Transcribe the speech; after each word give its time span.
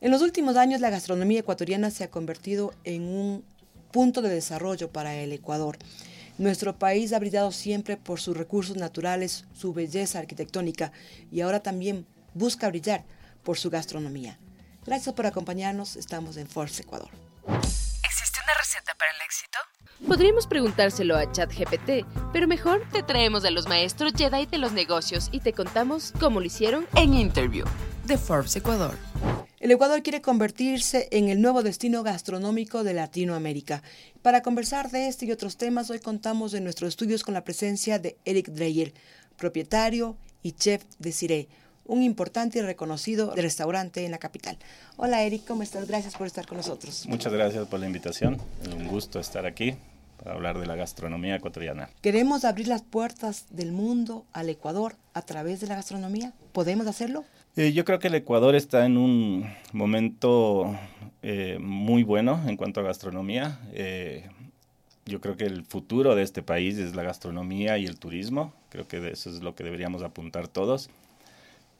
En 0.00 0.10
los 0.10 0.22
últimos 0.22 0.56
años 0.56 0.80
la 0.80 0.88
gastronomía 0.88 1.40
ecuatoriana 1.40 1.90
se 1.90 2.04
ha 2.04 2.10
convertido 2.10 2.72
en 2.84 3.02
un 3.02 3.44
punto 3.92 4.22
de 4.22 4.30
desarrollo 4.30 4.90
para 4.90 5.14
el 5.14 5.32
Ecuador. 5.32 5.76
Nuestro 6.38 6.78
país 6.78 7.12
ha 7.12 7.18
brillado 7.18 7.52
siempre 7.52 7.98
por 7.98 8.18
sus 8.18 8.34
recursos 8.34 8.76
naturales, 8.76 9.44
su 9.52 9.74
belleza 9.74 10.18
arquitectónica 10.18 10.90
y 11.30 11.42
ahora 11.42 11.60
también 11.60 12.06
busca 12.32 12.68
brillar 12.68 13.04
por 13.42 13.58
su 13.58 13.68
gastronomía. 13.68 14.38
Gracias 14.86 15.14
por 15.14 15.26
acompañarnos, 15.26 15.96
estamos 15.96 16.38
en 16.38 16.46
Force 16.46 16.82
Ecuador. 16.82 17.10
¿Existe 17.46 18.38
una 18.42 18.54
receta 18.58 18.94
para 18.98 19.10
el 19.10 19.20
éxito? 19.26 19.58
Podríamos 20.08 20.46
preguntárselo 20.46 21.14
a 21.14 21.30
ChatGPT, 21.30 22.06
pero 22.32 22.48
mejor 22.48 22.88
te 22.90 23.02
traemos 23.02 23.44
a 23.44 23.50
los 23.50 23.68
maestros 23.68 24.14
Jedi 24.16 24.46
de 24.46 24.56
los 24.56 24.72
negocios 24.72 25.28
y 25.30 25.40
te 25.40 25.52
contamos 25.52 26.14
cómo 26.18 26.40
lo 26.40 26.46
hicieron 26.46 26.86
En 26.94 27.12
Interview 27.12 27.66
de 28.10 28.18
Forbes 28.18 28.56
Ecuador. 28.56 28.96
El 29.60 29.70
Ecuador 29.70 30.02
quiere 30.02 30.20
convertirse 30.20 31.06
en 31.12 31.28
el 31.28 31.40
nuevo 31.40 31.62
destino 31.62 32.02
gastronómico 32.02 32.82
de 32.82 32.92
Latinoamérica. 32.92 33.84
Para 34.20 34.42
conversar 34.42 34.90
de 34.90 35.06
este 35.06 35.26
y 35.26 35.30
otros 35.30 35.56
temas, 35.56 35.90
hoy 35.90 36.00
contamos 36.00 36.52
en 36.54 36.64
nuestros 36.64 36.88
estudios 36.88 37.22
con 37.22 37.34
la 37.34 37.44
presencia 37.44 38.00
de 38.00 38.16
Eric 38.24 38.48
Dreyer, 38.48 38.94
propietario 39.36 40.16
y 40.42 40.52
chef 40.52 40.82
de 40.98 41.12
Cire, 41.12 41.48
un 41.84 42.02
importante 42.02 42.58
y 42.58 42.62
reconocido 42.62 43.32
restaurante 43.36 44.04
en 44.04 44.10
la 44.10 44.18
capital. 44.18 44.58
Hola 44.96 45.22
Eric, 45.22 45.44
¿cómo 45.46 45.62
estás? 45.62 45.86
Gracias 45.86 46.16
por 46.16 46.26
estar 46.26 46.48
con 46.48 46.56
nosotros. 46.56 47.06
Muchas 47.06 47.32
gracias 47.32 47.68
por 47.68 47.78
la 47.78 47.86
invitación. 47.86 48.38
Es 48.60 48.74
un 48.74 48.88
gusto 48.88 49.20
estar 49.20 49.46
aquí 49.46 49.76
para 50.16 50.34
hablar 50.34 50.58
de 50.58 50.66
la 50.66 50.74
gastronomía 50.74 51.36
ecuatoriana. 51.36 51.88
Queremos 52.02 52.44
abrir 52.44 52.66
las 52.66 52.82
puertas 52.82 53.46
del 53.50 53.70
mundo 53.70 54.26
al 54.32 54.48
Ecuador 54.48 54.96
a 55.14 55.22
través 55.22 55.60
de 55.60 55.68
la 55.68 55.76
gastronomía. 55.76 56.32
¿Podemos 56.52 56.88
hacerlo? 56.88 57.24
Eh, 57.56 57.72
yo 57.72 57.84
creo 57.84 57.98
que 57.98 58.08
el 58.08 58.14
Ecuador 58.14 58.54
está 58.54 58.86
en 58.86 58.96
un 58.96 59.44
momento 59.72 60.78
eh, 61.22 61.58
muy 61.60 62.04
bueno 62.04 62.40
en 62.46 62.56
cuanto 62.56 62.80
a 62.80 62.84
gastronomía. 62.84 63.58
Eh, 63.72 64.28
yo 65.04 65.20
creo 65.20 65.36
que 65.36 65.46
el 65.46 65.64
futuro 65.64 66.14
de 66.14 66.22
este 66.22 66.42
país 66.42 66.78
es 66.78 66.94
la 66.94 67.02
gastronomía 67.02 67.76
y 67.78 67.86
el 67.86 67.98
turismo. 67.98 68.54
Creo 68.68 68.86
que 68.86 69.10
eso 69.10 69.30
es 69.30 69.42
lo 69.42 69.56
que 69.56 69.64
deberíamos 69.64 70.02
apuntar 70.02 70.46
todos. 70.46 70.90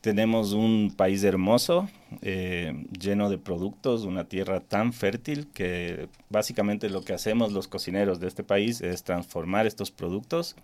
Tenemos 0.00 0.54
un 0.54 0.94
país 0.96 1.22
hermoso, 1.24 1.86
lleno 2.22 3.28
de 3.28 3.36
productos, 3.36 4.04
una 4.04 4.24
tierra 4.24 4.60
tan 4.60 4.94
fértil 4.94 5.46
que 5.52 6.08
básicamente 6.30 6.88
lo 6.88 7.02
que 7.02 7.12
hacemos 7.12 7.52
los 7.52 7.68
cocineros 7.68 8.18
de 8.18 8.28
este 8.28 8.42
país 8.42 8.80
es 8.80 9.04
transformar 9.04 9.66
estos 9.66 9.90
productos 9.90 10.56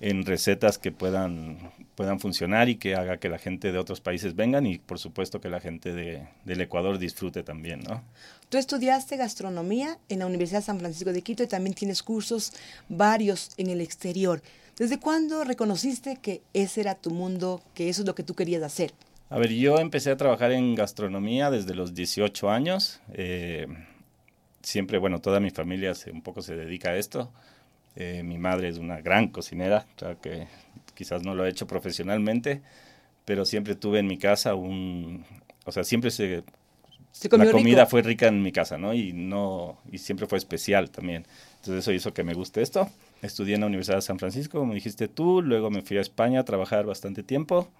en 0.00 0.24
recetas 0.24 0.78
que 0.78 0.92
puedan, 0.92 1.58
puedan 1.94 2.20
funcionar 2.20 2.68
y 2.68 2.76
que 2.76 2.94
haga 2.94 3.18
que 3.18 3.28
la 3.28 3.38
gente 3.38 3.72
de 3.72 3.78
otros 3.78 4.00
países 4.00 4.34
vengan 4.34 4.66
y 4.66 4.78
por 4.78 4.98
supuesto 4.98 5.40
que 5.40 5.48
la 5.48 5.60
gente 5.60 5.92
de, 5.92 6.28
del 6.44 6.60
Ecuador 6.60 6.98
disfrute 6.98 7.42
también, 7.42 7.80
¿no? 7.80 8.02
Tú 8.48 8.58
estudiaste 8.58 9.16
gastronomía 9.16 9.98
en 10.08 10.20
la 10.20 10.26
Universidad 10.26 10.62
San 10.62 10.78
Francisco 10.78 11.12
de 11.12 11.22
Quito 11.22 11.42
y 11.42 11.48
también 11.48 11.74
tienes 11.74 12.02
cursos 12.02 12.52
varios 12.88 13.50
en 13.56 13.68
el 13.70 13.80
exterior. 13.80 14.42
¿Desde 14.76 15.00
cuándo 15.00 15.42
reconociste 15.42 16.18
que 16.20 16.42
ese 16.52 16.82
era 16.82 16.94
tu 16.94 17.10
mundo, 17.10 17.62
que 17.74 17.88
eso 17.88 18.02
es 18.02 18.06
lo 18.06 18.14
que 18.14 18.22
tú 18.22 18.34
querías 18.34 18.62
hacer? 18.62 18.92
A 19.30 19.38
ver, 19.38 19.50
yo 19.52 19.78
empecé 19.78 20.10
a 20.10 20.16
trabajar 20.16 20.52
en 20.52 20.74
gastronomía 20.74 21.50
desde 21.50 21.74
los 21.74 21.94
18 21.94 22.50
años. 22.50 23.00
Eh, 23.14 23.66
siempre, 24.62 24.98
bueno, 24.98 25.20
toda 25.20 25.40
mi 25.40 25.50
familia 25.50 25.94
se, 25.94 26.10
un 26.10 26.22
poco 26.22 26.42
se 26.42 26.54
dedica 26.54 26.90
a 26.90 26.96
esto. 26.96 27.32
Eh, 27.96 28.22
mi 28.22 28.38
madre 28.38 28.68
es 28.68 28.78
una 28.78 29.00
gran 29.00 29.28
cocinera, 29.28 29.86
claro 29.96 30.20
que 30.20 30.46
quizás 30.94 31.22
no 31.22 31.34
lo 31.34 31.44
ha 31.44 31.48
hecho 31.48 31.66
profesionalmente, 31.66 32.62
pero 33.24 33.44
siempre 33.44 33.74
tuve 33.74 34.00
en 34.00 34.06
mi 34.06 34.18
casa 34.18 34.54
un, 34.54 35.24
o 35.64 35.72
sea, 35.72 35.84
siempre 35.84 36.10
se, 36.10 36.44
¿Se 37.12 37.30
comió 37.30 37.46
la 37.46 37.52
comida 37.52 37.84
rico? 37.84 37.90
fue 37.90 38.02
rica 38.02 38.28
en 38.28 38.42
mi 38.42 38.52
casa, 38.52 38.76
¿no? 38.76 38.92
Y 38.92 39.12
no, 39.14 39.78
y 39.90 39.98
siempre 39.98 40.26
fue 40.26 40.36
especial 40.38 40.90
también. 40.90 41.26
Entonces 41.56 41.76
eso 41.84 41.92
hizo 41.92 42.12
que 42.12 42.22
me 42.24 42.34
guste 42.34 42.60
esto. 42.60 42.90
Estudié 43.22 43.54
en 43.54 43.62
la 43.62 43.66
Universidad 43.68 43.96
de 43.96 44.02
San 44.02 44.18
Francisco, 44.18 44.58
como 44.58 44.74
dijiste 44.74 45.08
tú, 45.08 45.40
luego 45.40 45.70
me 45.70 45.80
fui 45.82 45.96
a 45.96 46.02
España 46.02 46.40
a 46.40 46.44
trabajar 46.44 46.84
bastante 46.84 47.22
tiempo. 47.22 47.70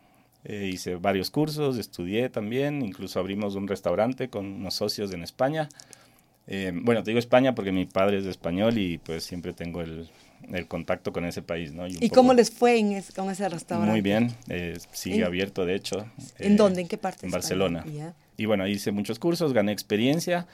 Eh, 0.44 0.70
hice 0.72 0.96
varios 0.96 1.30
cursos, 1.30 1.76
estudié 1.76 2.30
también, 2.30 2.80
incluso 2.82 3.20
abrimos 3.20 3.56
un 3.56 3.68
restaurante 3.68 4.30
con 4.30 4.46
unos 4.46 4.74
socios 4.74 5.12
en 5.12 5.22
España. 5.22 5.68
Eh, 6.48 6.72
bueno, 6.74 7.02
te 7.02 7.10
digo 7.10 7.18
España 7.18 7.54
porque 7.54 7.72
mi 7.72 7.86
padre 7.86 8.18
es 8.18 8.26
español 8.26 8.78
y 8.78 8.98
pues 8.98 9.24
siempre 9.24 9.52
tengo 9.52 9.80
el, 9.82 10.08
el 10.52 10.66
contacto 10.68 11.12
con 11.12 11.24
ese 11.24 11.42
país, 11.42 11.72
¿no? 11.72 11.86
¿Y 11.88 12.08
cómo 12.10 12.34
les 12.34 12.50
fue 12.50 12.78
en 12.78 12.92
es- 12.92 13.12
con 13.12 13.28
ese 13.30 13.48
restaurante? 13.48 13.90
Muy 13.90 14.00
bien, 14.00 14.32
eh, 14.48 14.78
sigue 14.92 15.16
¿En- 15.18 15.24
abierto 15.24 15.64
de 15.66 15.74
hecho. 15.74 16.06
¿En 16.38 16.52
Eh, 16.52 16.56
dónde? 16.56 16.82
¿En 16.82 16.88
qué 16.88 16.98
parte? 16.98 17.26
En? 17.26 17.32
Barcelona. 17.32 17.84
Y 18.36 18.44
bueno, 18.44 18.66
hice 18.68 18.92
muchos 18.92 19.18
cursos, 19.18 19.52
gané 19.52 19.72
experiencia 19.72 20.46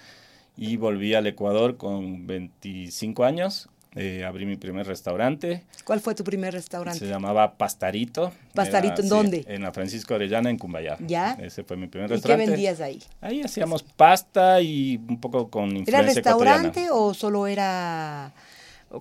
y 0.56 0.76
volví 0.76 1.14
al 1.14 1.26
Ecuador 1.26 1.76
con 1.76 2.26
25 2.26 3.24
años. 3.24 3.68
Eh, 3.94 4.24
abrí 4.24 4.46
mi 4.46 4.56
primer 4.56 4.86
restaurante, 4.86 5.64
¿Cuál 5.84 6.00
fue 6.00 6.14
tu 6.14 6.24
primer 6.24 6.54
restaurante? 6.54 6.98
se 6.98 7.06
llamaba 7.06 7.52
Pastarito. 7.58 8.32
Pastarito, 8.54 9.02
¿en 9.02 9.08
dónde? 9.10 9.44
En 9.46 9.60
la 9.62 9.70
Francisco 9.72 10.14
Orellana, 10.14 10.48
en 10.48 10.56
Cumbayá. 10.56 10.96
Ya. 11.06 11.32
Ese 11.34 11.62
fue 11.62 11.76
mi 11.76 11.88
primer 11.88 12.06
¿Y 12.06 12.08
qué 12.08 12.14
restaurante. 12.14 12.46
vendías 12.52 12.80
ahí? 12.80 13.02
Ahí 13.20 13.42
hacíamos 13.42 13.82
pasta 13.82 14.62
y 14.62 14.98
un 15.08 15.20
poco 15.20 15.50
con 15.50 15.76
influencia 15.76 15.98
¿Era 15.98 16.06
restaurante 16.14 16.86
o 16.90 17.12
solo 17.12 17.46
era 17.46 18.32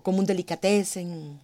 como 0.03 0.19
un 0.19 0.25
delicatessen? 0.25 1.39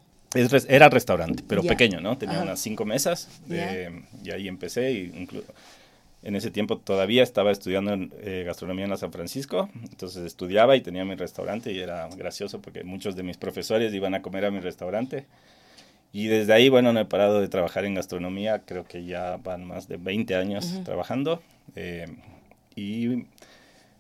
Era 0.68 0.90
restaurante, 0.90 1.42
pero 1.48 1.62
Ya. 1.64 1.70
pequeño, 1.70 2.02
¿no? 2.02 2.18
Tenía 2.18 2.36
Ajá. 2.36 2.44
unas 2.44 2.60
cinco 2.60 2.84
mesas 2.84 3.30
Ya. 3.48 3.74
eh, 3.74 4.02
y 4.26 4.32
ahí 4.32 4.50
empecé. 4.50 4.92
Y 4.92 5.12
inclu- 5.14 5.44
en 6.24 6.36
ese 6.36 6.52
tiempo 6.52 6.78
todavía 6.80 7.24
estaba 7.24 7.52
estudiando 7.52 7.94
en, 7.94 8.14
eh, 8.20 8.44
gastronomía 8.46 8.86
en 8.86 8.92
la 8.92 8.98
San 8.98 9.12
Francisco, 9.12 9.70
entonces 9.84 10.24
estudiaba 10.26 10.76
y 10.76 10.82
tenía 10.82 11.06
mi 11.06 11.16
restaurante 11.16 11.72
y 11.72 11.80
era 11.80 12.08
gracioso 12.10 12.62
porque 12.62 12.84
muchos 12.84 13.16
de 13.16 13.24
mis 13.24 13.38
profesores 13.38 13.94
iban 13.94 14.14
a 14.16 14.22
comer 14.22 14.46
a 14.46 14.52
mi 14.52 14.60
restaurante. 14.60 15.26
Y 16.14 16.28
desde 16.28 16.54
ahí, 16.54 16.70
bueno, 16.70 16.94
no 16.94 17.00
he 17.00 17.06
parado 17.06 17.40
de 17.42 17.48
trabajar 17.50 17.86
en 17.86 17.94
gastronomía, 17.94 18.60
creo 18.66 18.86
que 18.86 19.06
ya 19.06 19.38
van 19.38 19.66
más 19.66 19.88
de 19.88 19.98
20 19.98 20.36
años 20.36 20.82
trabajando. 20.84 21.42
eh, 21.76 22.06
y 22.76 23.26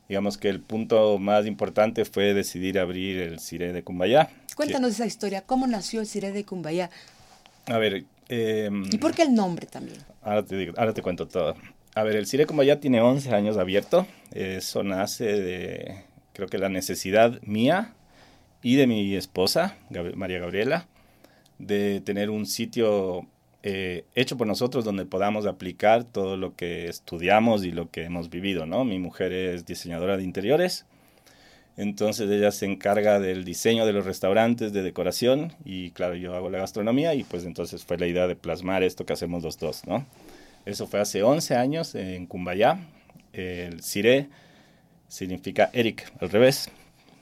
digamos 0.07 0.38
que 0.38 0.50
el 0.50 0.61
punto 0.61 1.17
más 1.19 1.45
importante 1.45 2.06
fue 2.06 2.33
decidir 2.33 2.79
abrir 2.79 3.17
el 3.19 3.39
Cire 3.39 3.73
de 3.73 3.83
Cumbayá. 3.83 4.27
que- 4.47 4.56
Cuéntanos 4.56 4.91
esa 4.91 5.06
historia. 5.06 5.41
¿Cómo 5.41 5.67
nació 5.67 6.00
el 6.01 6.07
Ciré 6.07 6.31
de 6.31 6.45
Cumbayá? 6.45 6.89
a 7.66 7.77
ver, 7.77 8.06
eh, 8.29 8.69
¿Y 8.91 8.97
por 8.97 9.13
qué 9.13 9.23
el 9.23 9.33
nombre 9.35 9.67
también? 9.67 9.97
Ahora 10.22 10.44
te, 10.45 10.56
digo- 10.56 10.73
ahora 10.77 10.94
te 10.94 11.01
cuento 11.01 11.27
todo. 11.27 11.56
A 11.97 12.03
ver, 12.03 12.16
el 12.16 12.28
Cire 12.28 12.46
como 12.46 12.62
ya 12.62 12.80
tiene 12.80 13.02
11 13.02 13.34
años 13.34 13.58
abierto, 13.58 14.06
eso 14.31 14.84
nace 14.84 15.25
de, 15.25 16.03
creo 16.34 16.47
que 16.47 16.59
la 16.59 16.69
necesidad 16.69 17.41
mía 17.41 17.96
y 18.62 18.75
de 18.75 18.85
mi 18.85 19.16
esposa, 19.16 19.75
María 20.13 20.38
Gabriela, 20.38 20.86
de 21.57 22.00
tener 22.02 22.30
un 22.30 22.46
sitio 22.46 23.25
eh, 23.63 24.06
hecho 24.13 24.38
por 24.38 24.46
nosotros 24.46 24.86
donde 24.86 25.07
podamos 25.07 25.47
aplicar 25.47 26.03
todo 26.03 26.38
lo 26.38 26.56
que 26.56 26.88
estudiamos 26.88 27.66
y 27.66 27.72
lo 27.72 27.90
que 27.90 28.03
hemos 28.03 28.30
vivido, 28.30 28.68
¿no? 28.68 28.86
Mi 28.86 29.00
mujer 29.00 29.34
es 29.34 29.66
diseñadora 29.66 30.18
de 30.18 30.24
interiores, 30.24 30.86
entonces 31.78 32.30
ella 32.30 32.52
se 32.52 32.68
encarga 32.68 33.19
del 33.19 33.44
diseño 33.44 33.88
de 33.88 33.94
los 33.94 34.06
restaurantes, 34.06 34.72
de 34.72 34.84
decoración 34.84 35.53
y 35.66 35.90
claro, 35.90 36.13
yo 36.13 36.36
hago 36.36 36.52
la 36.52 36.59
gastronomía 36.59 37.16
y 37.16 37.24
pues 37.24 37.44
entonces 37.44 37.84
fue 37.84 37.97
la 37.97 38.06
idea 38.06 38.28
de 38.28 38.36
plasmar 38.36 38.84
esto 38.84 39.03
que 39.03 39.13
hacemos 39.13 39.41
los 39.41 39.57
dos, 39.57 39.81
¿no? 39.88 40.06
Eso 40.67 40.85
fue 40.88 41.00
hace 41.00 41.23
11 41.23 41.55
años 41.55 41.95
en 41.95 42.25
Cumbayá. 42.28 42.79
El 43.33 43.81
Cire 43.81 44.28
significa 45.07 45.69
Eric, 45.73 46.11
al 46.19 46.29
revés. 46.29 46.69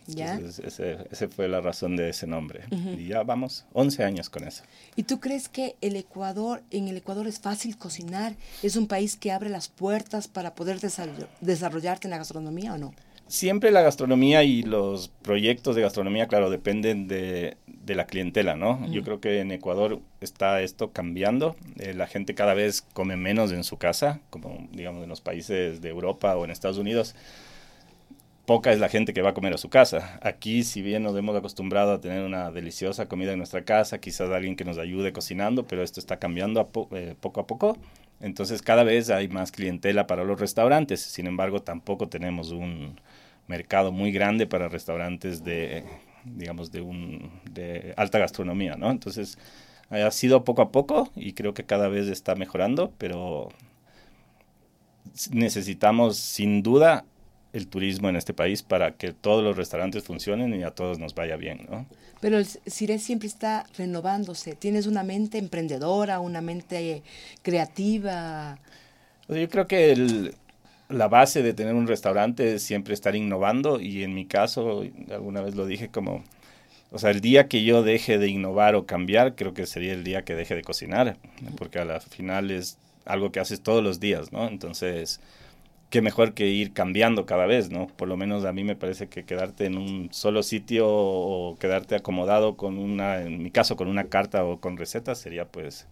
¿Ya? 0.07 0.35
Entonces, 0.35 0.63
ese, 0.65 0.97
ese 1.11 1.27
fue 1.27 1.47
la 1.47 1.61
razón 1.61 1.95
de 1.95 2.09
ese 2.09 2.27
nombre. 2.27 2.61
Y 2.97 3.07
ya 3.07 3.23
vamos, 3.23 3.65
11 3.73 4.03
años 4.03 4.29
con 4.29 4.47
eso. 4.47 4.63
¿Y 4.95 5.03
tú 5.03 5.19
crees 5.19 5.49
que 5.49 5.75
el 5.81 5.95
Ecuador, 5.95 6.61
en 6.69 6.87
el 6.87 6.97
Ecuador 6.97 7.27
es 7.27 7.39
fácil 7.39 7.77
cocinar? 7.77 8.35
¿Es 8.61 8.75
un 8.75 8.87
país 8.87 9.15
que 9.15 9.31
abre 9.31 9.49
las 9.49 9.67
puertas 9.67 10.27
para 10.27 10.53
poder 10.53 10.79
desarroll- 10.79 11.27
desarrollarte 11.41 12.07
en 12.07 12.11
la 12.11 12.17
gastronomía 12.19 12.73
o 12.73 12.77
no? 12.77 12.93
Siempre 13.27 13.71
la 13.71 13.81
gastronomía 13.81 14.43
y 14.43 14.61
los 14.61 15.07
proyectos 15.23 15.75
de 15.75 15.81
gastronomía, 15.81 16.27
claro, 16.27 16.51
dependen 16.51 17.07
de, 17.07 17.57
de 17.85 17.95
la 17.95 18.05
clientela, 18.05 18.55
¿no? 18.55 18.85
Yo 18.91 19.03
creo 19.03 19.19
que 19.19 19.39
en 19.39 19.51
Ecuador 19.51 19.99
está 20.21 20.61
esto 20.61 20.91
cambiando. 20.91 21.55
Eh, 21.77 21.93
la 21.93 22.07
gente 22.07 22.33
cada 22.33 22.53
vez 22.53 22.81
come 22.81 23.15
menos 23.15 23.51
en 23.51 23.63
su 23.63 23.77
casa, 23.77 24.19
como 24.29 24.67
digamos 24.71 25.03
en 25.03 25.09
los 25.09 25.21
países 25.21 25.81
de 25.81 25.89
Europa 25.89 26.35
o 26.35 26.45
en 26.45 26.51
Estados 26.51 26.77
Unidos. 26.77 27.15
Poca 28.45 28.71
es 28.71 28.79
la 28.79 28.89
gente 28.89 29.13
que 29.13 29.23
va 29.23 29.31
a 29.31 29.33
comer 29.33 29.53
a 29.55 29.57
su 29.57 29.69
casa. 29.69 30.19
Aquí, 30.21 30.63
si 30.63 30.83
bien 30.83 31.01
nos 31.01 31.17
hemos 31.17 31.35
acostumbrado 31.35 31.93
a 31.93 31.99
tener 31.99 32.23
una 32.23 32.51
deliciosa 32.51 33.07
comida 33.07 33.31
en 33.31 33.39
nuestra 33.39 33.63
casa, 33.63 33.97
quizás 33.99 34.29
alguien 34.29 34.55
que 34.55 34.65
nos 34.65 34.77
ayude 34.77 35.13
cocinando, 35.13 35.65
pero 35.65 35.81
esto 35.81 35.99
está 35.99 36.17
cambiando 36.17 36.59
a 36.59 36.67
po- 36.67 36.87
eh, 36.91 37.15
poco 37.19 37.39
a 37.39 37.47
poco. 37.47 37.75
Entonces 38.21 38.61
cada 38.61 38.83
vez 38.83 39.09
hay 39.09 39.27
más 39.29 39.51
clientela 39.51 40.05
para 40.05 40.23
los 40.23 40.39
restaurantes. 40.39 41.01
Sin 41.01 41.25
embargo, 41.25 41.61
tampoco 41.61 42.07
tenemos 42.07 42.51
un 42.51 42.99
mercado 43.47 43.91
muy 43.91 44.11
grande 44.11 44.45
para 44.47 44.69
restaurantes 44.69 45.43
de, 45.43 45.83
digamos, 46.25 46.71
de, 46.71 46.81
un, 46.81 47.31
de 47.51 47.93
alta 47.97 48.19
gastronomía, 48.19 48.75
¿no? 48.75 48.91
Entonces 48.91 49.37
ha 49.89 50.11
sido 50.11 50.43
poco 50.43 50.61
a 50.61 50.71
poco 50.71 51.11
y 51.15 51.33
creo 51.33 51.53
que 51.53 51.63
cada 51.63 51.87
vez 51.87 52.07
está 52.07 52.35
mejorando, 52.35 52.91
pero 52.97 53.49
necesitamos 55.31 56.17
sin 56.17 56.63
duda 56.63 57.05
el 57.53 57.67
turismo 57.67 58.09
en 58.09 58.17
este 58.17 58.33
país 58.33 58.63
para 58.63 58.95
que 58.95 59.13
todos 59.13 59.43
los 59.43 59.55
restaurantes 59.55 60.03
funcionen 60.03 60.53
y 60.53 60.63
a 60.63 60.71
todos 60.71 60.99
nos 60.99 61.15
vaya 61.15 61.37
bien, 61.37 61.65
¿no? 61.69 61.85
Pero 62.19 62.37
el 62.37 62.45
CIRE 62.45 62.99
siempre 62.99 63.27
está 63.27 63.65
renovándose. 63.77 64.55
¿Tienes 64.55 64.87
una 64.87 65.03
mente 65.03 65.37
emprendedora, 65.37 66.19
una 66.19 66.41
mente 66.41 67.03
creativa? 67.43 68.57
Yo 69.29 69.49
creo 69.49 69.67
que 69.67 69.91
el, 69.91 70.35
la 70.89 71.07
base 71.07 71.41
de 71.41 71.53
tener 71.53 71.73
un 71.73 71.87
restaurante 71.87 72.55
es 72.55 72.63
siempre 72.63 72.93
estar 72.93 73.15
innovando 73.15 73.79
y 73.79 74.03
en 74.03 74.13
mi 74.13 74.25
caso, 74.25 74.83
alguna 75.11 75.41
vez 75.41 75.55
lo 75.55 75.65
dije 75.65 75.89
como, 75.89 76.23
o 76.91 76.99
sea, 76.99 77.11
el 77.11 77.21
día 77.21 77.47
que 77.47 77.63
yo 77.63 77.83
deje 77.83 78.17
de 78.17 78.27
innovar 78.27 78.75
o 78.75 78.85
cambiar, 78.85 79.35
creo 79.35 79.53
que 79.53 79.65
sería 79.65 79.93
el 79.93 80.03
día 80.03 80.23
que 80.23 80.35
deje 80.35 80.55
de 80.55 80.63
cocinar, 80.63 81.17
porque 81.57 81.79
a 81.79 81.85
la 81.85 81.99
final 81.99 82.51
es 82.51 82.77
algo 83.05 83.31
que 83.31 83.39
haces 83.39 83.61
todos 83.61 83.83
los 83.83 83.99
días, 83.99 84.31
¿no? 84.31 84.47
Entonces, 84.47 85.19
qué 85.89 86.01
mejor 86.01 86.33
que 86.33 86.47
ir 86.47 86.73
cambiando 86.73 87.25
cada 87.25 87.45
vez, 87.45 87.69
¿no? 87.69 87.87
Por 87.87 88.07
lo 88.07 88.17
menos 88.17 88.45
a 88.45 88.53
mí 88.53 88.63
me 88.63 88.75
parece 88.75 89.07
que 89.07 89.25
quedarte 89.25 89.65
en 89.65 89.77
un 89.77 90.09
solo 90.11 90.43
sitio 90.43 90.87
o 90.87 91.57
quedarte 91.59 91.95
acomodado 91.95 92.57
con 92.57 92.77
una, 92.77 93.21
en 93.21 93.41
mi 93.41 93.51
caso, 93.51 93.75
con 93.75 93.87
una 93.87 94.05
carta 94.05 94.45
o 94.45 94.59
con 94.59 94.77
recetas 94.77 95.19
sería 95.19 95.45
pues 95.45 95.87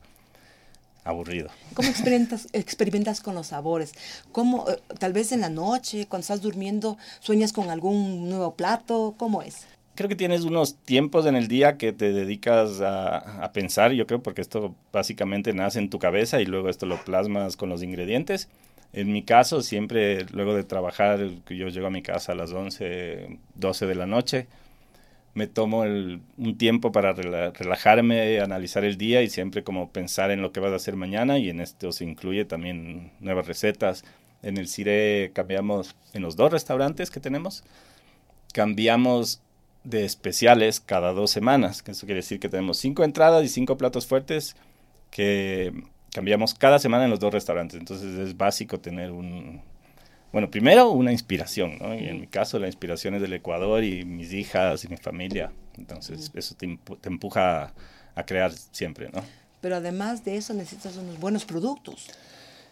aburrido. 1.04 1.50
¿Cómo 1.74 1.90
experimentas, 1.90 2.48
experimentas 2.54 3.22
con 3.22 3.36
los 3.36 3.48
sabores? 3.48 3.94
¿Cómo, 4.32 4.66
eh, 4.70 4.80
tal 5.00 5.14
vez 5.14 5.32
en 5.32 5.42
la 5.42 5.50
noche, 5.50 6.08
cuando 6.08 6.22
estás 6.22 6.42
durmiendo, 6.42 6.98
sueñas 7.20 7.54
con 7.54 7.70
algún 7.70 8.30
nuevo 8.30 8.56
plato? 8.56 9.16
¿Cómo 9.18 9.42
es? 9.42 9.66
Creo 9.96 10.10
que 10.10 10.16
tienes 10.16 10.44
unos 10.44 10.76
tiempos 10.76 11.26
en 11.28 11.36
el 11.36 11.48
día 11.48 11.78
que 11.78 11.94
te 11.94 12.12
dedicas 12.12 12.82
a, 12.82 13.44
a, 13.44 13.52
pensar, 13.52 13.92
yo 13.92 14.08
creo, 14.08 14.24
porque 14.24 14.42
esto 14.42 14.74
básicamente 14.92 15.54
nace 15.54 15.78
en 15.78 15.90
tu 15.90 16.00
cabeza 16.00 16.42
y 16.42 16.46
luego 16.46 16.70
esto 16.70 16.88
lo 16.88 17.04
plasmas 17.04 17.58
con 17.58 17.70
los 17.70 17.84
ingredientes. 17.84 18.50
En 18.92 19.12
mi 19.12 19.24
caso, 19.24 19.62
siempre 19.62 20.26
luego 20.32 20.56
de 20.56 20.64
trabajar, 20.64 21.20
yo 21.50 21.68
llego 21.68 21.88
a 21.88 21.92
mi 21.92 22.02
casa 22.02 22.32
a 22.32 22.36
las 22.36 22.52
11, 22.52 23.40
12 23.56 23.86
de 23.88 23.96
la 23.96 24.06
noche, 24.06 24.48
me 25.33 25.47
tomo 25.47 25.83
el, 25.83 26.21
un 26.38 26.57
tiempo 26.57 26.91
para 26.91 27.13
relajarme, 27.13 28.39
analizar 28.39 28.83
el 28.83 28.97
día 28.97 29.24
y 29.24 29.30
siempre 29.30 29.63
como 29.63 29.91
pensar 29.91 30.31
en 30.31 30.41
lo 30.41 30.51
que 30.51 30.59
vas 30.59 30.71
a 30.71 30.75
hacer 30.75 30.95
mañana 30.95 31.39
y 31.39 31.50
en 31.50 31.59
esto 31.59 31.91
se 31.91 32.03
incluye 32.03 32.45
también 32.45 33.12
nuevas 33.19 33.47
recetas. 33.47 34.03
En 34.44 34.57
el 34.57 34.68
CIRE 34.68 35.31
cambiamos, 35.33 35.95
en 36.13 36.21
los 36.21 36.35
dos 36.35 36.51
restaurantes 36.51 37.09
que 37.09 37.19
tenemos, 37.19 37.63
cambiamos 38.53 39.41
de 39.83 40.06
especiales 40.06 40.80
cada 40.80 41.13
dos 41.13 41.31
semanas, 41.31 41.83
eso 41.85 42.06
quiere 42.06 42.21
decir 42.21 42.39
que 42.39 42.50
tenemos 42.50 42.77
cinco 42.77 43.03
entradas 43.03 43.44
y 43.44 43.50
cinco 43.50 43.77
platos 43.77 44.06
fuertes 44.06 44.56
que 45.12 45.74
cambiamos 46.13 46.53
cada 46.53 46.80
semana 46.80 47.06
en 47.06 47.09
los 47.09 47.19
dos 47.19 47.33
restaurantes. 47.33 47.80
Entonces 47.80 48.18
es 48.18 48.38
básico 48.38 48.80
tener 48.80 49.12
un, 49.12 49.62
bueno, 50.33 50.51
primero 50.51 50.89
una 50.89 51.13
inspiración, 51.13 51.77
¿no? 51.80 51.95
Y 51.95 52.06
en 52.07 52.19
mi 52.19 52.27
caso 52.27 52.59
la 52.59 52.68
inspiración 52.68 53.15
es 53.15 53.21
del 53.21 53.33
Ecuador 53.33 53.83
y 53.83 54.03
mis 54.03 54.33
hijas 54.33 54.83
y 54.83 54.89
mi 54.89 54.97
familia. 54.97 55.51
Entonces 55.77 56.31
eso 56.33 56.56
te, 56.56 56.77
te 57.00 57.07
empuja 57.07 57.63
a, 57.63 57.74
a, 58.15 58.25
crear 58.25 58.51
siempre, 58.51 59.09
¿no? 59.13 59.24
Pero 59.62 59.77
además 59.77 60.25
de 60.25 60.35
eso 60.35 60.53
necesitas 60.53 60.97
unos 60.97 61.19
buenos 61.19 61.45
productos, 61.45 62.09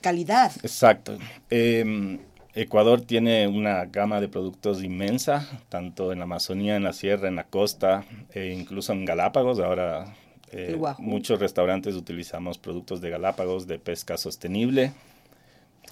calidad. 0.01 0.51
Exacto. 0.63 1.17
Eh, 1.49 2.19
Ecuador 2.53 3.01
tiene 3.01 3.47
una 3.47 3.85
gama 3.85 4.19
de 4.19 4.27
productos 4.27 4.83
inmensa, 4.83 5.47
tanto 5.69 6.11
en 6.11 6.19
la 6.19 6.25
Amazonía, 6.25 6.75
en 6.75 6.83
la 6.83 6.91
sierra, 6.91 7.29
en 7.29 7.37
la 7.37 7.45
costa, 7.45 8.03
e 8.33 8.47
incluso 8.47 8.91
en 8.91 9.05
Galápagos. 9.05 9.59
Ahora 9.59 10.15
eh, 10.51 10.77
muchos 10.97 11.39
restaurantes 11.39 11.95
utilizamos 11.95 12.57
productos 12.57 12.99
de 12.99 13.09
Galápagos, 13.09 13.67
de 13.67 13.79
pesca 13.79 14.17
sostenible, 14.17 14.91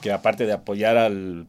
que 0.01 0.11
aparte 0.11 0.45
de 0.45 0.51
apoyar 0.51 0.97
al 0.97 1.47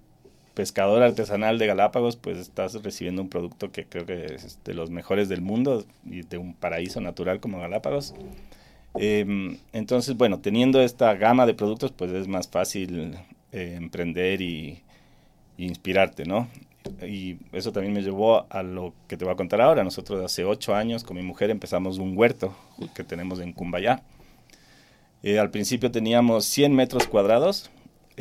pescador 0.55 1.03
artesanal 1.03 1.59
de 1.59 1.67
Galápagos, 1.67 2.17
pues 2.17 2.39
estás 2.39 2.75
recibiendo 2.83 3.23
un 3.23 3.29
producto 3.29 3.71
que 3.73 3.85
creo 3.85 4.07
que 4.07 4.27
es 4.27 4.59
de 4.65 4.75
los 4.75 4.91
mejores 4.91 5.29
del 5.29 5.41
mundo 5.41 5.85
y 6.05 6.23
de 6.23 6.39
un 6.39 6.55
paraíso 6.55 7.01
natural 7.01 7.41
como 7.41 7.61
Galápagos. 7.61 8.15
Eh, 8.99 9.59
entonces, 9.73 10.17
bueno, 10.17 10.41
teniendo 10.41 10.81
esta 10.81 11.15
gama 11.15 11.47
de 11.47 11.55
productos, 11.55 11.93
pues 11.93 12.11
es 12.13 12.27
más 12.27 12.49
fácil 12.49 13.17
eh, 13.53 13.75
emprender 13.77 14.41
y, 14.41 14.83
y, 15.57 15.67
inspirarte, 15.67 16.25
¿no? 16.25 16.49
Y 17.07 17.37
eso 17.53 17.73
también 17.73 17.93
me 17.93 18.03
llevó 18.03 18.47
a 18.51 18.63
lo 18.63 18.95
que 19.07 19.17
te 19.17 19.25
voy 19.25 19.35
a 19.35 19.37
contar 19.37 19.61
ahora. 19.61 19.85
Nosotros 19.85 20.25
hace 20.25 20.45
ocho 20.45 20.75
años 20.75 21.05
con 21.05 21.17
mi 21.17 21.23
mujer 21.23 21.51
empezamos 21.51 21.99
un 21.99 22.17
huerto 22.17 22.55
que 22.95 23.05
tenemos 23.05 23.39
en 23.41 23.53
Cumbayá. 23.53 24.03
Eh, 25.23 25.39
al 25.39 25.51
principio 25.51 25.91
teníamos 25.91 26.47
100 26.47 26.75
metros 26.75 27.07
cuadrados, 27.07 27.71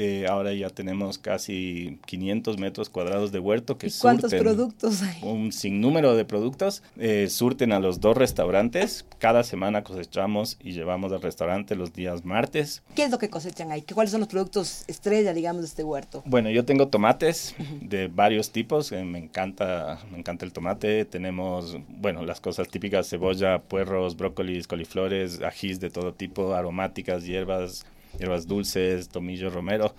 eh, 0.02 0.28
ahora 0.30 0.54
ya 0.54 0.70
tenemos 0.70 1.18
casi 1.18 2.00
500 2.06 2.58
metros 2.58 2.90
cuadrados 2.90 3.34
de 3.34 3.40
huerto 3.40 3.78
que 3.78 3.88
¿Y 3.88 3.92
cuántos 4.00 4.34
productos 4.34 5.02
hay? 5.02 5.20
Un 5.24 5.52
sinnúmero 5.52 6.16
de 6.16 6.24
productos. 6.24 6.84
Eh, 6.98 7.28
surten 7.30 7.74
a 7.74 7.82
los 7.82 8.00
dos 8.00 8.16
restaurantes. 8.16 9.06
Cada 9.18 9.44
semana 9.44 9.84
cosechamos 9.84 10.58
y 10.64 10.72
llevamos 10.72 11.12
al 11.12 11.22
restaurante 11.22 11.76
los 11.76 11.92
días 11.92 12.24
martes. 12.24 12.82
¿Qué 12.96 13.04
es 13.04 13.12
lo 13.12 13.18
que 13.18 13.30
cosechan 13.30 13.74
ahí? 13.74 13.82
¿Cuáles 13.82 14.12
son 14.12 14.22
los 14.22 14.30
productos 14.30 14.86
estrella, 14.88 15.34
digamos, 15.34 15.64
de 15.64 15.68
este 15.68 15.84
huerto? 15.84 16.24
Bueno, 16.26 16.50
yo 16.50 16.64
tengo 16.64 16.88
tomates 16.88 17.54
de 17.82 18.08
varios 18.08 18.52
tipos. 18.52 18.94
Eh, 18.94 19.04
me 19.04 19.20
encanta, 19.20 20.00
me 20.14 20.18
encanta 20.18 20.46
el 20.46 20.54
tomate. 20.54 21.04
Tenemos, 21.04 21.78
bueno, 21.90 22.24
las 22.24 22.40
cosas 22.40 22.70
típicas: 22.70 23.10
cebolla, 23.10 23.60
puerros, 23.60 24.16
brócolis, 24.16 24.66
coliflores, 24.66 25.42
ajís 25.42 25.82
de 25.82 25.90
todo 25.90 26.14
tipo, 26.14 26.54
aromáticas, 26.54 27.26
hierbas 27.26 27.86
hierbas 28.18 28.48
dulces, 28.48 29.10
tomillo 29.10 29.50
romero, 29.50 29.94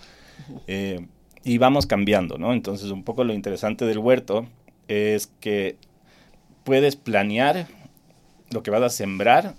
eh, 0.66 1.06
y 1.44 1.58
vamos 1.58 1.86
cambiando, 1.86 2.38
¿no? 2.38 2.52
Entonces 2.52 2.90
un 2.90 3.04
poco 3.04 3.24
lo 3.24 3.32
interesante 3.32 3.84
del 3.84 3.98
huerto 3.98 4.46
es 4.88 5.28
que 5.40 5.76
puedes 6.64 6.96
planear 6.96 7.68
lo 8.50 8.62
que 8.62 8.70
vas 8.70 8.82
a 8.82 8.90
sembrar 8.90 9.54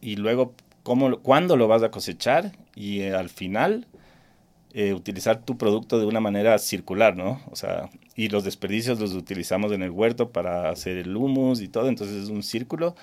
y 0.00 0.16
luego 0.16 0.54
cómo, 0.82 1.18
cuándo 1.18 1.56
lo 1.56 1.68
vas 1.68 1.82
a 1.82 1.90
cosechar 1.90 2.52
y 2.74 3.00
eh, 3.00 3.14
al 3.14 3.28
final 3.28 3.86
eh, 4.74 4.94
utilizar 4.94 5.44
tu 5.44 5.58
producto 5.58 5.98
de 5.98 6.06
una 6.06 6.20
manera 6.20 6.56
circular, 6.58 7.16
¿no? 7.16 7.42
O 7.50 7.56
sea, 7.56 7.90
y 8.16 8.28
los 8.28 8.44
desperdicios 8.44 8.98
los 8.98 9.12
utilizamos 9.12 9.72
en 9.72 9.82
el 9.82 9.90
huerto 9.90 10.30
para 10.30 10.70
hacer 10.70 10.96
el 10.96 11.14
humus 11.14 11.60
y 11.60 11.68
todo, 11.68 11.88
entonces 11.88 12.24
es 12.24 12.28
un 12.30 12.42
círculo 12.42 12.94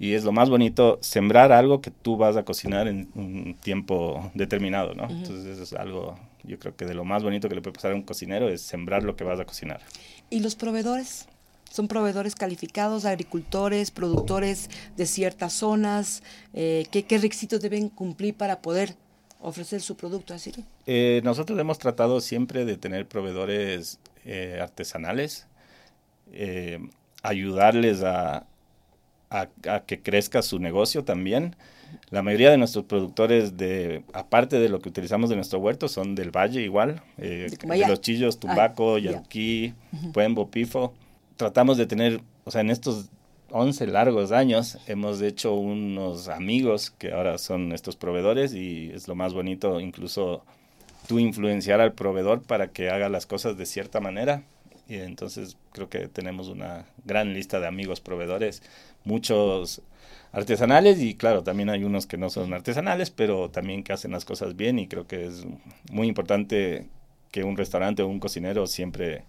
y 0.00 0.14
es 0.14 0.24
lo 0.24 0.32
más 0.32 0.48
bonito 0.48 0.98
sembrar 1.02 1.52
algo 1.52 1.82
que 1.82 1.90
tú 1.90 2.16
vas 2.16 2.38
a 2.38 2.42
cocinar 2.42 2.88
en 2.88 3.10
un 3.14 3.54
tiempo 3.62 4.30
determinado, 4.32 4.94
¿no? 4.94 5.04
Entonces 5.10 5.44
eso 5.44 5.62
es 5.62 5.74
algo, 5.74 6.18
yo 6.42 6.58
creo 6.58 6.74
que 6.74 6.86
de 6.86 6.94
lo 6.94 7.04
más 7.04 7.22
bonito 7.22 7.50
que 7.50 7.54
le 7.54 7.60
puede 7.60 7.74
pasar 7.74 7.92
a 7.92 7.94
un 7.96 8.02
cocinero 8.02 8.48
es 8.48 8.62
sembrar 8.62 9.02
lo 9.02 9.14
que 9.14 9.24
vas 9.24 9.38
a 9.38 9.44
cocinar. 9.44 9.82
¿Y 10.30 10.40
los 10.40 10.56
proveedores? 10.56 11.28
¿Son 11.70 11.86
proveedores 11.86 12.34
calificados, 12.34 13.04
agricultores, 13.04 13.90
productores 13.90 14.70
de 14.96 15.04
ciertas 15.04 15.52
zonas? 15.52 16.22
Eh, 16.54 16.86
¿qué, 16.90 17.02
¿qué, 17.02 17.18
requisitos 17.18 17.60
deben 17.60 17.90
cumplir 17.90 18.34
para 18.34 18.62
poder 18.62 18.94
ofrecer 19.38 19.82
su 19.82 19.98
producto 19.98 20.32
así? 20.32 20.50
Eh, 20.86 21.20
nosotros 21.24 21.58
hemos 21.58 21.78
tratado 21.78 22.22
siempre 22.22 22.64
de 22.64 22.78
tener 22.78 23.06
proveedores 23.06 23.98
eh, 24.24 24.60
artesanales, 24.62 25.46
ayudarles 27.22 28.02
a, 28.02 28.46
a, 29.30 29.48
que 29.86 30.02
crezca 30.02 30.42
su 30.42 30.58
negocio 30.58 31.04
también. 31.04 31.56
La 32.10 32.22
mayoría 32.22 32.50
de 32.50 32.58
nuestros 32.58 32.84
productores, 32.84 33.56
de 33.56 34.04
aparte 34.12 34.60
de 34.60 34.68
lo 34.68 34.80
que 34.80 34.88
utilizamos 34.88 35.30
de 35.30 35.36
nuestro 35.36 35.58
huerto, 35.58 35.88
son 35.88 36.14
del 36.14 36.30
valle 36.30 36.62
igual, 36.62 37.02
eh, 37.18 37.48
de, 37.50 37.86
los 37.88 38.00
chillos, 38.00 38.38
Tumbaco, 38.38 38.96
Ay, 38.96 39.02
Yaruquí, 39.02 39.74
uh 39.92 40.12
Puembo, 40.12 40.50
Pifo. 40.50 40.94
Tratamos 41.36 41.78
de 41.78 41.86
tener, 41.86 42.20
o 42.44 42.50
sea, 42.50 42.60
en 42.60 42.70
estos 42.70 43.10
11 43.50 43.86
largos 43.88 44.30
años 44.30 44.78
hemos 44.86 45.20
hecho 45.22 45.54
unos 45.54 46.28
amigos 46.28 46.90
que 46.90 47.12
ahora 47.12 47.38
son 47.38 47.72
estos 47.72 47.96
proveedores 47.96 48.54
y 48.54 48.90
es 48.94 49.08
lo 49.08 49.14
más 49.14 49.34
bonito 49.34 49.80
incluso 49.80 50.44
tú 51.08 51.18
influenciar 51.18 51.80
al 51.80 51.92
proveedor 51.92 52.42
para 52.42 52.68
que 52.68 52.90
haga 52.90 53.08
las 53.08 53.26
cosas 53.26 53.56
de 53.56 53.66
cierta 53.66 54.00
manera 54.00 54.44
y 54.90 54.96
entonces 54.96 55.56
creo 55.72 55.88
que 55.88 56.08
tenemos 56.08 56.48
una 56.48 56.84
gran 57.04 57.32
lista 57.32 57.60
de 57.60 57.68
amigos 57.68 58.00
proveedores 58.00 58.60
muchos 59.04 59.82
artesanales 60.32 61.00
y 61.00 61.14
claro, 61.14 61.44
también 61.44 61.70
hay 61.70 61.84
unos 61.84 62.06
que 62.06 62.16
no 62.16 62.28
son 62.28 62.52
artesanales, 62.52 63.10
pero 63.10 63.50
también 63.50 63.84
que 63.84 63.92
hacen 63.92 64.10
las 64.10 64.24
cosas 64.24 64.56
bien 64.56 64.80
y 64.80 64.88
creo 64.88 65.06
que 65.06 65.26
es 65.26 65.46
muy 65.92 66.08
importante 66.08 66.88
que 67.30 67.44
un 67.44 67.56
restaurante 67.56 68.02
o 68.02 68.08
un 68.08 68.18
cocinero 68.18 68.66
siempre 68.66 69.22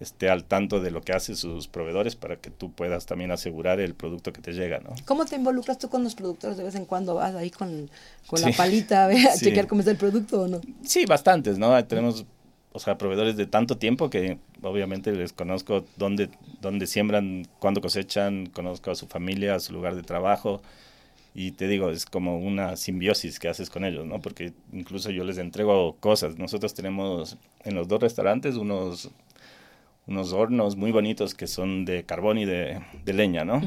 esté 0.00 0.28
al 0.28 0.44
tanto 0.44 0.80
de 0.80 0.90
lo 0.90 1.02
que 1.02 1.12
hacen 1.12 1.36
sus 1.36 1.68
proveedores 1.68 2.16
para 2.16 2.36
que 2.36 2.50
tú 2.50 2.72
puedas 2.72 3.06
también 3.06 3.30
asegurar 3.30 3.78
el 3.80 3.94
producto 3.94 4.32
que 4.32 4.40
te 4.40 4.52
llega, 4.52 4.80
¿no? 4.80 4.94
¿Cómo 5.04 5.24
te 5.26 5.36
involucras 5.36 5.78
tú 5.78 5.88
con 5.88 6.02
los 6.02 6.16
productores? 6.16 6.56
¿De 6.56 6.64
vez 6.64 6.74
en 6.74 6.86
cuando 6.86 7.14
vas 7.14 7.34
ahí 7.36 7.50
con, 7.50 7.90
con 8.26 8.38
sí. 8.40 8.46
la 8.46 8.56
palita 8.56 9.04
a, 9.04 9.06
ver, 9.08 9.28
a 9.28 9.32
sí. 9.32 9.44
chequear 9.44 9.68
cómo 9.68 9.82
está 9.82 9.90
el 9.92 9.98
producto 9.98 10.42
o 10.42 10.48
no? 10.48 10.60
Sí, 10.82 11.04
bastantes, 11.04 11.58
¿no? 11.58 11.84
Tenemos 11.84 12.24
o 12.72 12.78
sea, 12.78 12.98
proveedores 12.98 13.36
de 13.36 13.46
tanto 13.46 13.78
tiempo 13.78 14.10
que 14.10 14.38
obviamente 14.62 15.12
les 15.12 15.32
conozco 15.32 15.84
dónde, 15.96 16.30
dónde 16.60 16.86
siembran, 16.86 17.46
cuándo 17.58 17.80
cosechan, 17.80 18.46
conozco 18.46 18.90
a 18.90 18.94
su 18.94 19.06
familia, 19.06 19.56
a 19.56 19.60
su 19.60 19.72
lugar 19.72 19.96
de 19.96 20.02
trabajo. 20.02 20.62
Y 21.34 21.52
te 21.52 21.68
digo, 21.68 21.90
es 21.90 22.06
como 22.06 22.38
una 22.38 22.76
simbiosis 22.76 23.38
que 23.38 23.48
haces 23.48 23.70
con 23.70 23.84
ellos, 23.84 24.06
¿no? 24.06 24.20
Porque 24.20 24.52
incluso 24.72 25.10
yo 25.10 25.24
les 25.24 25.38
entrego 25.38 25.96
cosas. 26.00 26.38
Nosotros 26.38 26.74
tenemos 26.74 27.36
en 27.64 27.74
los 27.74 27.88
dos 27.88 28.00
restaurantes 28.00 28.56
unos, 28.56 29.10
unos 30.06 30.32
hornos 30.32 30.76
muy 30.76 30.92
bonitos 30.92 31.34
que 31.34 31.46
son 31.46 31.84
de 31.84 32.04
carbón 32.04 32.38
y 32.38 32.44
de, 32.44 32.82
leña, 33.06 33.44
¿no? 33.44 33.60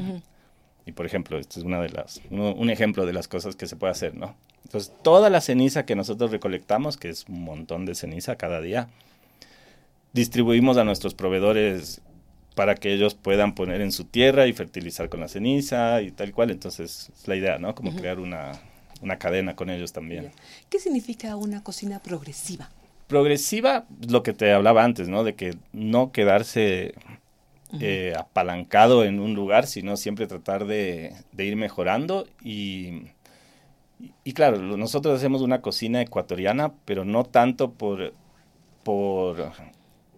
Y 0.86 0.92
por 0.92 1.06
ejemplo, 1.06 1.38
este 1.38 1.60
es 1.60 1.64
una 1.64 1.80
de 1.80 1.88
las, 1.88 2.20
un 2.30 2.68
ejemplo 2.70 3.06
de 3.06 3.12
las 3.12 3.28
cosas 3.28 3.56
que 3.56 3.66
se 3.66 3.76
puede 3.76 3.92
hacer, 3.92 4.14
¿no? 4.14 4.36
Entonces, 4.64 4.92
toda 5.02 5.30
la 5.30 5.40
ceniza 5.40 5.86
que 5.86 5.94
nosotros 5.94 6.30
recolectamos, 6.30 6.96
que 6.96 7.08
es 7.08 7.26
un 7.28 7.42
montón 7.42 7.86
de 7.86 7.94
ceniza 7.94 8.36
cada 8.36 8.60
día, 8.60 8.88
distribuimos 10.12 10.76
a 10.76 10.84
nuestros 10.84 11.14
proveedores 11.14 12.00
para 12.54 12.74
que 12.74 12.92
ellos 12.92 13.14
puedan 13.14 13.54
poner 13.54 13.80
en 13.80 13.92
su 13.92 14.04
tierra 14.04 14.46
y 14.46 14.52
fertilizar 14.52 15.08
con 15.08 15.20
la 15.20 15.28
ceniza 15.28 16.00
y 16.02 16.10
tal 16.10 16.32
cual. 16.32 16.50
Entonces, 16.50 17.10
es 17.16 17.28
la 17.28 17.36
idea, 17.36 17.58
¿no? 17.58 17.74
Como 17.74 17.94
crear 17.94 18.20
una, 18.20 18.52
una, 19.02 19.18
cadena 19.18 19.56
con 19.56 19.70
ellos 19.70 19.92
también. 19.92 20.30
¿Qué 20.70 20.78
significa 20.78 21.36
una 21.36 21.62
cocina 21.62 22.00
progresiva? 22.00 22.70
Progresiva, 23.08 23.86
lo 24.08 24.22
que 24.22 24.32
te 24.32 24.52
hablaba 24.52 24.84
antes, 24.84 25.08
¿no? 25.08 25.24
De 25.24 25.34
que 25.34 25.56
no 25.72 26.12
quedarse 26.12 26.94
eh, 27.80 28.14
apalancado 28.18 29.04
en 29.04 29.20
un 29.20 29.34
lugar, 29.34 29.66
sino 29.66 29.96
siempre 29.96 30.26
tratar 30.26 30.66
de, 30.66 31.14
de 31.32 31.44
ir 31.44 31.56
mejorando 31.56 32.26
y, 32.42 33.08
y, 34.24 34.32
claro, 34.32 34.58
nosotros 34.58 35.16
hacemos 35.16 35.42
una 35.42 35.60
cocina 35.60 36.02
ecuatoriana, 36.02 36.72
pero 36.84 37.04
no 37.04 37.24
tanto 37.24 37.72
por, 37.72 38.12
por 38.82 39.52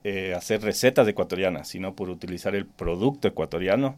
eh, 0.05 0.35
hacer 0.35 0.63
recetas 0.63 1.09
ecuatorianas, 1.09 1.69
sino 1.69 1.95
por 1.95 2.11
utilizar 2.11 2.55
el 2.55 2.67
producto 2.67 3.29
ecuatoriano 3.29 3.97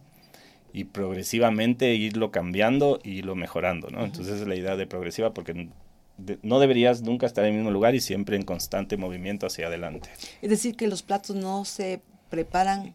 y 0.73 0.85
progresivamente 0.85 1.93
irlo 1.95 2.31
cambiando 2.31 2.99
y 3.03 3.19
irlo 3.19 3.35
mejorando, 3.35 3.89
¿no? 3.89 4.03
Entonces 4.05 4.41
es 4.41 4.47
la 4.47 4.55
idea 4.55 4.75
de 4.75 4.87
progresiva 4.87 5.33
porque 5.33 5.69
no 6.43 6.59
deberías 6.59 7.01
nunca 7.01 7.25
estar 7.25 7.45
en 7.45 7.51
el 7.51 7.57
mismo 7.57 7.71
lugar 7.71 7.95
y 7.95 8.01
siempre 8.01 8.35
en 8.35 8.43
constante 8.43 8.97
movimiento 8.97 9.47
hacia 9.47 9.67
adelante. 9.67 10.09
Es 10.41 10.49
decir, 10.49 10.75
que 10.75 10.87
los 10.87 11.01
platos 11.01 11.35
no 11.35 11.65
se 11.65 12.01
preparan 12.29 12.93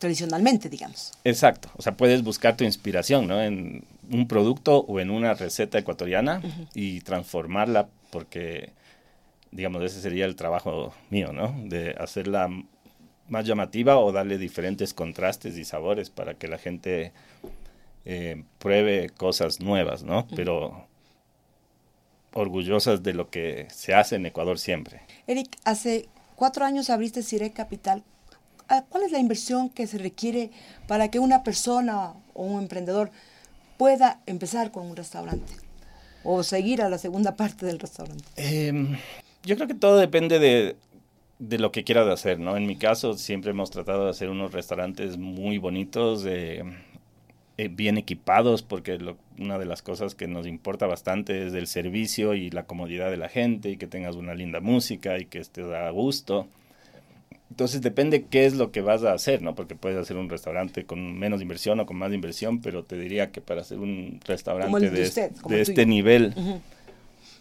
tradicionalmente, 0.00 0.68
digamos. 0.68 1.12
Exacto, 1.22 1.70
o 1.76 1.82
sea, 1.82 1.96
puedes 1.96 2.24
buscar 2.24 2.56
tu 2.56 2.64
inspiración, 2.64 3.28
¿no? 3.28 3.40
En 3.40 3.84
un 4.10 4.26
producto 4.26 4.78
o 4.80 4.98
en 4.98 5.10
una 5.10 5.34
receta 5.34 5.78
ecuatoriana 5.78 6.42
y 6.74 7.00
transformarla 7.02 7.88
porque 8.10 8.72
digamos, 9.52 9.82
ese 9.82 10.00
sería 10.00 10.26
el 10.26 10.36
trabajo 10.36 10.94
mío, 11.10 11.32
¿no? 11.32 11.54
De 11.64 11.94
hacerla 11.98 12.48
más 13.28 13.46
llamativa 13.46 13.98
o 13.98 14.12
darle 14.12 14.38
diferentes 14.38 14.94
contrastes 14.94 15.56
y 15.56 15.64
sabores 15.64 16.10
para 16.10 16.34
que 16.34 16.48
la 16.48 16.58
gente 16.58 17.12
eh, 18.04 18.44
pruebe 18.58 19.10
cosas 19.10 19.60
nuevas, 19.60 20.02
¿no? 20.02 20.26
Pero 20.34 20.86
orgullosas 22.32 23.02
de 23.02 23.12
lo 23.12 23.28
que 23.30 23.66
se 23.70 23.94
hace 23.94 24.16
en 24.16 24.26
Ecuador 24.26 24.58
siempre. 24.58 25.02
Eric, 25.26 25.56
hace 25.64 26.08
cuatro 26.36 26.64
años 26.64 26.90
abriste 26.90 27.22
Cire 27.22 27.50
Capital. 27.52 28.04
¿Cuál 28.88 29.04
es 29.04 29.12
la 29.12 29.18
inversión 29.18 29.68
que 29.68 29.86
se 29.86 29.98
requiere 29.98 30.50
para 30.86 31.10
que 31.10 31.18
una 31.18 31.42
persona 31.42 32.12
o 32.34 32.44
un 32.44 32.62
emprendedor 32.62 33.10
pueda 33.76 34.20
empezar 34.26 34.70
con 34.70 34.86
un 34.86 34.96
restaurante 34.96 35.52
o 36.22 36.42
seguir 36.42 36.82
a 36.82 36.88
la 36.88 36.98
segunda 36.98 37.36
parte 37.36 37.66
del 37.66 37.78
restaurante? 37.78 38.24
Eh, 38.36 38.72
yo 39.42 39.56
creo 39.56 39.66
que 39.66 39.74
todo 39.74 39.96
depende 39.96 40.38
de, 40.38 40.76
de 41.40 41.58
lo 41.58 41.72
que 41.72 41.82
quieras 41.82 42.06
hacer, 42.08 42.38
¿no? 42.38 42.56
En 42.56 42.66
mi 42.66 42.76
caso 42.76 43.14
siempre 43.14 43.50
hemos 43.50 43.70
tratado 43.70 44.04
de 44.04 44.10
hacer 44.10 44.28
unos 44.28 44.52
restaurantes 44.52 45.16
muy 45.16 45.58
bonitos, 45.58 46.24
eh, 46.26 46.62
bien 47.70 47.98
equipados, 47.98 48.62
porque 48.62 48.98
una 49.38 49.58
de 49.58 49.66
las 49.66 49.82
cosas 49.82 50.14
que 50.14 50.28
nos 50.28 50.46
importa 50.46 50.86
bastante 50.86 51.46
es 51.46 51.54
el 51.54 51.66
servicio 51.66 52.34
y 52.34 52.50
la 52.50 52.64
comodidad 52.64 53.10
de 53.10 53.16
la 53.16 53.28
gente 53.28 53.70
y 53.70 53.76
que 53.76 53.86
tengas 53.86 54.16
una 54.16 54.34
linda 54.34 54.60
música 54.60 55.18
y 55.18 55.26
que 55.26 55.40
estés 55.40 55.66
a 55.66 55.90
gusto. 55.90 56.46
Entonces 57.50 57.82
depende 57.82 58.24
qué 58.24 58.46
es 58.46 58.54
lo 58.54 58.70
que 58.70 58.80
vas 58.80 59.02
a 59.02 59.12
hacer, 59.12 59.42
¿no? 59.42 59.54
Porque 59.54 59.74
puedes 59.74 59.98
hacer 59.98 60.16
un 60.16 60.28
restaurante 60.30 60.84
con 60.84 61.18
menos 61.18 61.42
inversión 61.42 61.80
o 61.80 61.86
con 61.86 61.96
más 61.96 62.12
inversión, 62.12 62.60
pero 62.60 62.84
te 62.84 62.96
diría 62.96 63.32
que 63.32 63.40
para 63.40 63.62
hacer 63.62 63.78
un 63.78 64.20
restaurante 64.24 64.90
de, 64.90 65.30
de, 65.48 65.60
este 65.60 65.84
nivel 65.84 66.32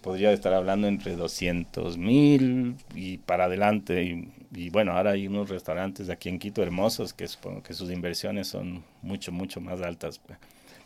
podría 0.02 0.32
estar 0.32 0.54
hablando 0.54 0.88
entre 0.88 1.16
200 1.16 1.98
mil 1.98 2.76
y 2.96 3.18
para 3.18 3.46
adelante. 3.46 4.26
Y, 4.52 4.70
bueno, 4.72 4.94
ahora 4.94 5.12
hay 5.12 5.28
unos 5.28 5.50
restaurantes 5.50 6.10
aquí 6.10 6.30
en 6.30 6.40
Quito 6.40 6.64
hermosos 6.64 7.14
que 7.14 7.28
supongo 7.28 7.62
que 7.62 7.74
sus 7.74 7.92
inversiones 7.92 8.48
son 8.48 8.84
mucho, 9.02 9.32
mucho 9.32 9.62
más 9.62 9.82
altas. 9.82 10.20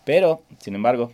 Pero, 0.03 0.43
sin 0.59 0.75
embargo, 0.75 1.11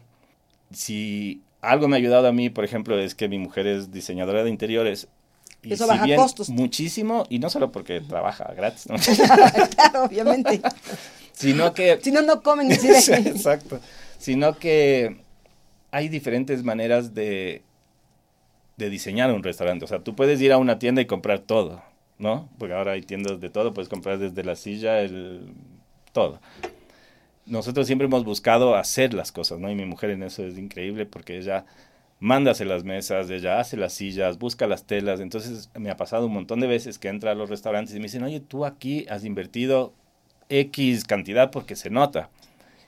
si 0.71 1.41
algo 1.61 1.87
me 1.87 1.95
ha 1.95 1.99
ayudado 1.99 2.27
a 2.27 2.31
mí, 2.31 2.49
por 2.49 2.63
ejemplo, 2.63 2.97
es 2.97 3.15
que 3.15 3.27
mi 3.27 3.37
mujer 3.37 3.67
es 3.67 3.91
diseñadora 3.91 4.43
de 4.43 4.49
interiores. 4.49 5.07
Y 5.61 5.73
Eso 5.73 5.87
baja 5.87 6.05
costos. 6.15 6.49
Muchísimo, 6.49 7.25
y 7.29 7.39
no 7.39 7.49
solo 7.49 7.71
porque 7.71 8.01
trabaja 8.01 8.53
gratis, 8.55 8.87
¿no? 8.87 8.95
claro, 9.75 10.05
obviamente. 10.05 10.61
Sino 11.33 11.73
que... 11.73 11.99
Si 12.01 12.11
no, 12.11 12.21
no 12.21 12.41
comen 12.41 12.69
ni 12.69 12.75
Exacto. 12.75 13.79
Sino 14.17 14.57
que 14.57 15.21
hay 15.91 16.07
diferentes 16.07 16.63
maneras 16.63 17.13
de 17.13 17.63
de 18.79 18.89
diseñar 18.89 19.31
un 19.31 19.43
restaurante. 19.43 19.85
O 19.85 19.87
sea, 19.87 19.99
tú 19.99 20.15
puedes 20.15 20.41
ir 20.41 20.51
a 20.53 20.57
una 20.57 20.79
tienda 20.79 21.01
y 21.01 21.05
comprar 21.05 21.39
todo, 21.39 21.83
¿no? 22.17 22.49
Porque 22.57 22.73
ahora 22.73 22.93
hay 22.93 23.01
tiendas 23.01 23.39
de 23.39 23.49
todo, 23.49 23.73
puedes 23.73 23.89
comprar 23.89 24.17
desde 24.17 24.43
la 24.43 24.55
silla, 24.55 25.01
el 25.01 25.53
todo. 26.13 26.39
Nosotros 27.45 27.85
siempre 27.85 28.07
hemos 28.07 28.23
buscado 28.23 28.75
hacer 28.75 29.13
las 29.13 29.31
cosas, 29.31 29.59
¿no? 29.59 29.69
Y 29.69 29.75
mi 29.75 29.85
mujer 29.85 30.11
en 30.11 30.23
eso 30.23 30.45
es 30.45 30.57
increíble 30.57 31.05
porque 31.05 31.37
ella 31.37 31.65
manda 32.19 32.51
hacer 32.51 32.67
las 32.67 32.83
mesas, 32.83 33.29
ella 33.29 33.59
hace 33.59 33.77
las 33.77 33.93
sillas, 33.93 34.37
busca 34.37 34.67
las 34.67 34.85
telas. 34.85 35.19
Entonces 35.19 35.69
me 35.75 35.89
ha 35.89 35.97
pasado 35.97 36.27
un 36.27 36.33
montón 36.33 36.59
de 36.59 36.67
veces 36.67 36.99
que 36.99 37.07
entra 37.07 37.31
a 37.31 37.35
los 37.35 37.49
restaurantes 37.49 37.95
y 37.95 37.99
me 37.99 38.03
dicen, 38.03 38.23
oye, 38.23 38.39
tú 38.39 38.65
aquí 38.65 39.05
has 39.09 39.23
invertido 39.23 39.93
X 40.49 41.05
cantidad 41.05 41.51
porque 41.51 41.75
se 41.75 41.89
nota. 41.89 42.29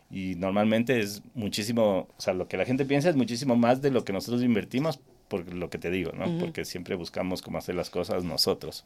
Y 0.09 0.35
normalmente 0.35 0.99
es 0.99 1.21
muchísimo, 1.33 2.09
o 2.17 2.21
sea, 2.21 2.33
lo 2.33 2.47
que 2.47 2.57
la 2.57 2.65
gente 2.65 2.85
piensa 2.85 3.09
es 3.09 3.15
muchísimo 3.15 3.55
más 3.55 3.81
de 3.81 3.91
lo 3.91 4.03
que 4.03 4.11
nosotros 4.11 4.43
invertimos 4.43 4.99
por 5.29 5.53
lo 5.53 5.69
que 5.69 5.77
te 5.77 5.89
digo, 5.89 6.11
¿no? 6.11 6.37
Porque 6.39 6.65
siempre 6.65 6.95
buscamos 6.95 7.41
cómo 7.41 7.57
hacer 7.57 7.75
las 7.75 7.89
cosas 7.89 8.25
nosotros. 8.25 8.83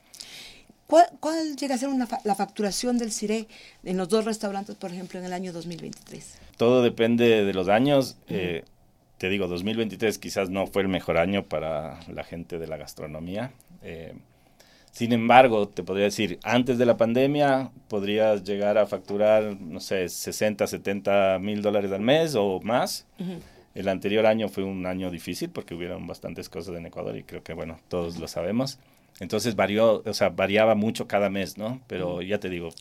¿Cuál, 0.86 1.56
llega 1.56 1.74
a 1.74 1.78
ser 1.80 1.90
la 2.24 2.36
facturación 2.36 3.00
del 3.00 3.12
CIRE 3.12 3.48
en 3.84 3.98
los 3.98 4.08
dos 4.10 4.26
restaurantes, 4.26 4.76
por 4.76 4.92
ejemplo, 4.92 5.18
en 5.18 5.26
el 5.26 5.34
año 5.34 5.52
2023? 5.52 6.38
Todo 6.58 6.84
depende 6.84 7.44
de 7.44 7.54
los 7.56 7.68
años. 7.68 8.18
Eh, 8.30 8.64
te 9.18 9.30
digo, 9.30 9.48
2023 9.48 10.18
quizás 10.18 10.50
no 10.50 10.68
fue 10.68 10.82
el 10.82 10.88
mejor 10.88 11.18
año 11.18 11.44
para 11.44 12.00
la 12.08 12.24
gente 12.24 12.60
de 12.60 12.68
la 12.68 12.78
gastronomía. 12.78 13.52
Eh, 13.82 14.14
sin 14.92 15.12
embargo, 15.12 15.68
te 15.68 15.84
podría 15.84 16.06
decir, 16.06 16.40
antes 16.44 16.78
de 16.78 16.86
la 16.86 16.96
pandemia 16.96 17.72
podrías 17.90 18.44
llegar 18.44 18.78
a 18.78 18.86
facturar, 18.86 19.58
no 19.60 19.82
sé, 19.82 20.08
60, 20.08 20.68
70 20.68 21.40
mil 21.40 21.62
dólares 21.62 21.92
al 21.92 22.00
mes 22.02 22.36
o 22.36 22.62
más. 22.62 23.06
El 23.74 23.90
anterior 23.90 24.26
año 24.26 24.48
fue 24.48 24.64
un 24.64 24.86
año 24.86 25.12
difícil 25.12 25.50
porque 25.50 25.76
hubieron 25.76 26.08
bastantes 26.08 26.48
cosas 26.48 26.78
en 26.78 26.86
Ecuador 26.86 27.18
y 27.18 27.24
creo 27.24 27.44
que, 27.44 27.54
bueno, 27.54 27.78
todos 27.90 28.18
lo 28.20 28.30
sabemos. 28.30 28.80
Entonces 29.22 29.56
varió, 29.56 30.04
o 30.06 30.14
sea, 30.14 30.28
variaba 30.28 30.76
mucho 30.76 31.08
cada 31.08 31.30
mes, 31.30 31.58
¿no? 31.58 31.80
Pero 31.88 32.22
ya 32.22 32.38
te 32.38 32.50
digo, 32.50 32.72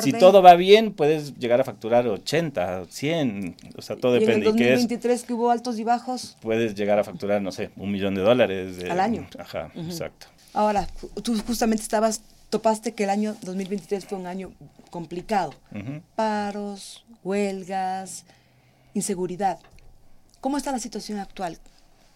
si 0.00 0.12
todo 0.12 0.40
va 0.40 0.54
bien, 0.54 0.92
puedes 0.92 1.36
llegar 1.38 1.60
a 1.60 1.64
facturar 1.64 2.06
80, 2.06 2.84
100, 2.88 3.56
o 3.76 3.82
sea, 3.82 3.96
todo 3.96 4.12
depende. 4.12 4.34
En 4.34 4.38
el 4.42 4.44
2023 4.44 5.24
que 5.24 5.32
hubo 5.32 5.50
altos 5.50 5.78
y 5.80 5.84
bajos. 5.84 6.36
Puedes 6.40 6.76
llegar 6.76 7.00
a 7.00 7.04
facturar, 7.04 7.42
no 7.42 7.50
sé, 7.50 7.70
un 7.76 7.90
millón 7.90 8.14
de 8.14 8.20
dólares. 8.20 8.76
Al 8.88 9.00
año. 9.00 9.26
Ajá, 9.38 9.72
exacto. 9.74 10.28
Ahora, 10.52 10.86
tú 11.24 11.36
justamente 11.44 11.82
estabas, 11.82 12.22
topaste 12.48 12.94
que 12.94 13.02
el 13.02 13.10
año 13.10 13.34
2023 13.42 14.04
fue 14.04 14.18
un 14.18 14.28
año 14.28 14.52
complicado. 14.90 15.52
Paros, 16.14 17.04
huelgas, 17.24 18.24
inseguridad. 18.94 19.58
¿Cómo 20.40 20.58
está 20.58 20.70
la 20.70 20.78
situación 20.78 21.18
actual? 21.18 21.58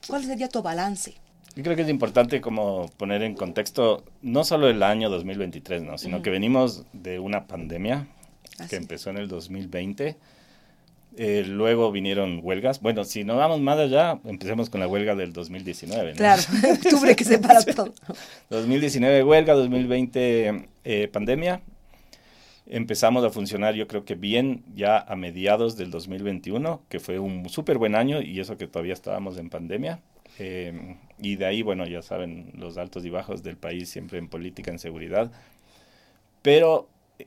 ¿Cuál 0.07 0.25
sería 0.25 0.49
tu 0.49 0.63
balance? 0.63 1.15
Yo 1.57 1.65
creo 1.65 1.77
que 1.77 1.83
es 1.83 1.89
importante 1.89 2.41
como 2.41 2.89
poner 2.97 3.23
en 3.23 3.35
contexto 3.35 4.05
no 4.23 4.45
solo 4.45 4.69
el 4.69 4.83
año 4.83 5.11
2023, 5.11 5.83
¿no? 5.83 5.99
sino 5.99 6.23
que 6.23 6.31
venimos 6.31 6.85
de 6.93 7.19
una 7.19 7.47
pandemia 7.47 8.07
que 8.69 8.77
empezó 8.77 9.11
en 9.11 9.19
el 9.19 9.29
2020. 9.29 10.17
Eh, 11.17 11.45
luego 11.47 11.91
vinieron 11.91 12.41
huelgas. 12.43 12.81
Bueno, 12.81 13.03
si 13.05 13.25
no 13.25 13.37
vamos 13.37 13.61
más 13.61 13.79
allá, 13.79 14.21
empecemos 14.25 14.71
con 14.71 14.81
la 14.81 14.87
huelga 14.87 15.17
del 15.17 15.33
2019. 15.33 16.13
¿no? 16.13 16.17
Claro, 16.17 16.43
octubre 16.73 17.17
que 17.17 17.25
separa 17.25 17.63
todo. 17.77 17.93
2019 18.51 19.25
huelga, 19.25 19.55
2020 19.55 20.69
eh, 20.85 21.09
pandemia, 21.09 21.63
empezamos 22.67 23.25
a 23.25 23.31
funcionar 23.31 23.75
yo 23.75 23.89
creo 23.89 24.05
que 24.05 24.15
bien 24.15 24.63
ya 24.75 24.99
a 24.99 25.17
mediados 25.17 25.77
del 25.77 25.91
2021, 25.91 26.83
que 26.89 27.01
fue 27.01 27.19
un 27.19 27.49
súper 27.49 27.79
buen 27.79 27.97
año 27.97 28.23
y 28.23 28.39
eso 28.39 28.57
que 28.57 28.69
todavía 28.69 28.95
estábamos 28.95 29.37
en 29.37 29.51
pandemia. 29.51 30.01
Eh, 30.43 30.97
y 31.19 31.37
de 31.37 31.45
ahí, 31.45 31.61
bueno, 31.61 31.87
ya 31.87 32.01
saben 32.01 32.51
los 32.55 32.79
altos 32.79 33.05
y 33.05 33.11
bajos 33.11 33.43
del 33.43 33.59
país 33.59 33.91
siempre 33.91 34.19
en 34.19 34.29
política, 34.29 34.71
en 34.71 34.79
seguridad. 34.79 35.31
Pero 36.41 36.89
eh, 37.19 37.27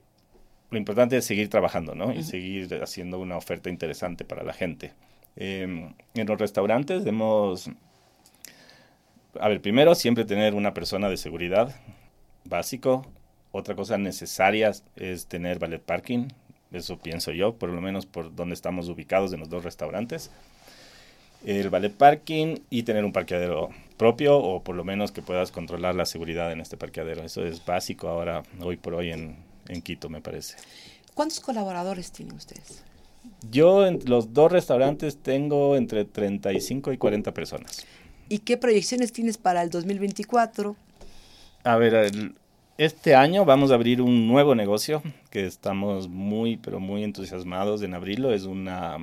lo 0.72 0.80
importante 0.80 1.16
es 1.18 1.26
seguir 1.26 1.48
trabajando, 1.48 1.94
¿no? 1.94 2.12
Y 2.12 2.24
seguir 2.24 2.82
haciendo 2.82 3.20
una 3.20 3.38
oferta 3.38 3.70
interesante 3.70 4.26
para 4.26 4.44
la 4.44 4.52
gente. 4.52 4.94
Eh, 5.36 5.92
en 6.16 6.28
los 6.28 6.40
restaurantes 6.40 7.04
debemos, 7.04 7.70
a 9.40 9.48
ver, 9.48 9.62
primero 9.62 9.94
siempre 9.94 10.26
tener 10.26 10.56
una 10.56 10.74
persona 10.74 11.08
de 11.08 11.18
seguridad 11.18 11.76
básico. 12.46 13.06
Otra 13.52 13.76
cosa 13.76 14.00
necesaria 14.00 14.72
es 14.96 15.28
tener 15.28 15.60
ballet 15.60 15.84
parking. 15.84 16.30
Eso 16.72 16.98
pienso 16.98 17.32
yo, 17.32 17.60
por 17.60 17.70
lo 17.70 17.80
menos 17.80 18.08
por 18.08 18.34
donde 18.36 18.56
estamos 18.56 18.90
ubicados 18.90 19.34
en 19.34 19.40
los 19.40 19.50
dos 19.50 19.64
restaurantes. 19.64 20.32
El 21.46 21.70
ballet 21.70 21.94
parking 21.94 22.58
y 22.70 22.84
tener 22.84 23.04
un 23.04 23.12
parqueadero 23.12 23.70
propio 23.98 24.38
o 24.38 24.64
por 24.64 24.76
lo 24.76 24.84
menos 24.84 25.12
que 25.12 25.22
puedas 25.22 25.52
controlar 25.52 25.96
la 25.96 26.06
seguridad 26.06 26.52
en 26.52 26.62
este 26.62 26.78
parqueadero. 26.78 27.24
Eso 27.24 27.46
es 27.46 27.66
básico 27.66 28.08
ahora, 28.08 28.44
hoy 28.62 28.78
por 28.78 28.94
hoy 28.96 29.12
en, 29.12 29.38
en 29.68 29.82
Quito, 29.82 30.10
me 30.10 30.22
parece. 30.22 30.58
¿Cuántos 31.14 31.40
colaboradores 31.40 32.12
tienen 32.12 32.36
ustedes? 32.36 32.84
Yo 33.52 33.86
en 33.86 34.00
los 34.06 34.34
dos 34.34 34.52
restaurantes 34.52 35.18
tengo 35.18 35.76
entre 35.76 36.06
35 36.06 36.94
y 36.94 36.98
40 36.98 37.34
personas. 37.34 37.86
¿Y 38.30 38.40
qué 38.40 38.58
proyecciones 38.58 39.12
tienes 39.12 39.38
para 39.38 39.62
el 39.62 39.70
2024? 39.70 40.76
A 41.64 41.76
ver, 41.78 41.94
el, 41.94 42.36
este 42.78 43.16
año 43.16 43.46
vamos 43.46 43.72
a 43.72 43.76
abrir 43.76 44.02
un 44.02 44.28
nuevo 44.28 44.56
negocio 44.56 45.04
que 45.30 45.46
estamos 45.46 46.08
muy, 46.08 46.58
pero 46.58 46.80
muy 46.80 47.04
entusiasmados 47.04 47.82
en 47.84 47.94
abrirlo. 47.94 48.34
Es 48.34 48.46
una... 48.46 48.98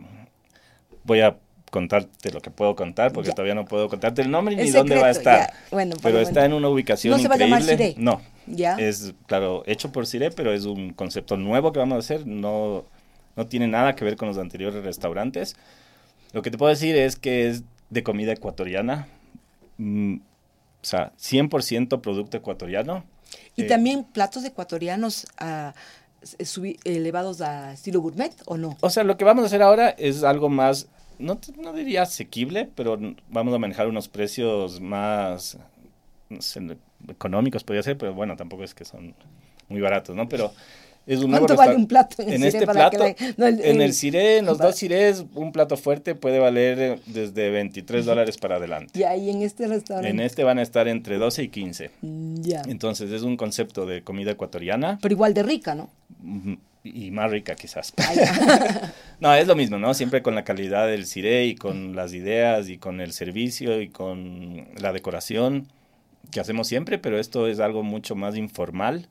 Voy 1.05 1.21
a 1.21 1.39
contarte 1.71 2.31
lo 2.33 2.41
que 2.41 2.51
puedo 2.51 2.75
contar 2.75 3.13
porque 3.13 3.29
Ya. 3.29 3.35
todavía 3.35 3.55
no 3.55 3.65
puedo 3.65 3.89
contarte 3.89 4.23
el 4.23 4.31
nombre 4.31 4.55
El 4.57 4.65
ni 4.65 4.71
dónde 4.71 4.97
va 5.01 5.07
a 5.07 5.11
estar. 5.11 5.53
Bueno, 5.71 5.97
pero 6.03 6.19
está 6.21 6.45
en 6.45 6.53
una 6.53 6.69
ubicación 6.69 7.13
¿No 7.13 7.19
se 7.19 7.29
va 7.29 7.37
a 7.37 7.39
llamar 7.39 7.63
increíble. 7.63 7.95
No, 7.97 8.21
¿Ya? 8.47 8.75
es 8.77 9.15
claro, 9.27 9.63
hecho 9.67 9.93
por 9.93 10.07
Cire, 10.07 10.31
pero 10.33 10.53
es 10.53 10.65
un 10.65 10.93
concepto 10.93 11.37
nuevo 11.37 11.73
que 11.73 11.79
vamos 11.79 11.97
a 11.97 11.99
hacer. 12.01 12.27
No, 12.27 12.85
no 13.37 13.47
tiene 13.47 13.69
nada 13.69 13.95
que 13.95 14.05
ver 14.05 14.17
con 14.17 14.29
los 14.29 14.37
anteriores 14.39 14.83
restaurantes. 14.85 15.55
Lo 16.33 16.43
que 16.43 16.51
te 16.51 16.59
puedo 16.59 16.71
decir 16.71 16.97
es 16.97 17.17
que 17.17 17.49
es 17.49 17.63
de 17.91 18.03
comida 18.03 18.33
ecuatoriana. 18.33 19.07
mm, 19.79 20.17
o 20.17 20.85
sea, 20.85 21.13
100% 21.19 22.01
producto 22.01 22.37
ecuatoriano. 22.37 23.05
¿Y 23.57 23.63
Eh, 23.63 23.67
también 23.67 24.05
platos 24.05 24.45
ecuatorianos 24.45 25.27
subi- 26.43 26.79
elevados 26.85 27.41
a 27.41 27.73
estilo 27.73 28.01
gourmet 28.01 28.33
o 28.47 28.57
no? 28.57 28.77
O 28.81 28.91
sea, 28.91 29.05
lo 29.05 29.17
que 29.17 29.25
vamos 29.25 29.45
a 29.45 29.47
hacer 29.47 29.63
ahora 29.63 29.91
es 29.91 30.23
algo 30.23 30.49
más, 30.49 30.89
no, 31.21 31.39
no 31.59 31.73
diría 31.73 32.03
asequible, 32.03 32.69
pero 32.75 32.99
vamos 33.29 33.55
a 33.55 33.59
manejar 33.59 33.87
unos 33.89 34.09
precios 34.09 34.81
más 34.81 35.59
no 36.29 36.41
sé, 36.43 36.61
económicos, 37.09 37.65
podría 37.65 37.83
ser, 37.83 37.97
pero 37.99 38.15
bueno, 38.15 38.37
tampoco 38.37 38.65
es 38.65 38.75
que 38.75 38.85
son 38.85 39.15
muy 39.69 39.81
baratos, 39.81 40.15
¿no? 40.17 40.29
Pero 40.29 40.53
es 41.07 41.19
un 41.25 41.31
¿Cuánto 41.31 41.57
vale 41.57 41.75
un 41.75 41.89
plato 41.89 42.23
en, 42.23 42.45
este 42.45 42.67
plato, 42.67 42.99
la- 42.99 43.17
no, 43.37 43.47
el- 43.47 43.61
en 43.61 43.77
el- 43.77 43.83
el 43.83 43.95
Cire, 43.95 44.37
en 44.39 44.47
los 44.47 44.59
dos 44.59 44.77
Cires, 44.77 45.25
un 45.35 45.51
plato 45.51 45.77
fuerte 45.77 46.15
puede 46.15 46.39
valer 46.39 46.79
eh, 46.79 47.01
desde 47.07 47.51
23 47.51 48.05
dólares 48.05 48.37
para 48.39 48.57
adelante. 48.57 48.93
Ya, 48.99 49.17
y 49.17 49.31
en 49.31 49.43
este 49.43 49.67
restaurante. 49.67 50.11
En 50.11 50.21
este 50.21 50.45
van 50.45 50.59
a 50.59 50.63
estar 50.63 50.87
entre 50.89 51.17
12 51.19 51.43
y 51.43 51.49
15. 51.49 51.91
Mm, 52.03 52.43
Ya. 52.43 52.63
Entonces 52.69 53.11
es 53.11 53.23
un 53.23 53.37
concepto 53.37 53.87
de 53.87 54.03
comida 54.03 54.31
ecuatoriana 54.33 54.99
Pero 55.03 55.13
igual 55.15 55.35
de 55.35 55.43
rica, 55.43 55.75
¿no? 55.75 55.89
Y 56.83 57.11
más 57.11 57.31
rica 57.31 57.55
quizás. 57.55 57.93
No, 59.21 59.35
es 59.35 59.47
lo 59.47 59.55
mismo, 59.55 59.77
¿no? 59.77 59.93
Siempre 59.93 60.23
con 60.23 60.35
la 60.35 60.45
calidad 60.45 60.87
del 60.87 61.05
CIRE 61.05 61.45
y 61.45 61.55
con 61.55 61.95
las 61.95 62.15
ideas 62.15 62.71
y 62.71 62.79
con 62.79 63.03
el 63.03 63.13
servicio 63.13 63.83
y 63.83 63.91
con 63.91 64.67
la 64.79 64.95
decoración 64.95 65.69
que 66.31 66.41
hacemos 66.41 66.69
siempre, 66.69 66.97
pero 66.99 67.19
esto 67.19 67.47
es 67.47 67.61
algo 67.61 67.83
mucho 67.83 68.15
más 68.15 68.35
informal, 68.35 69.09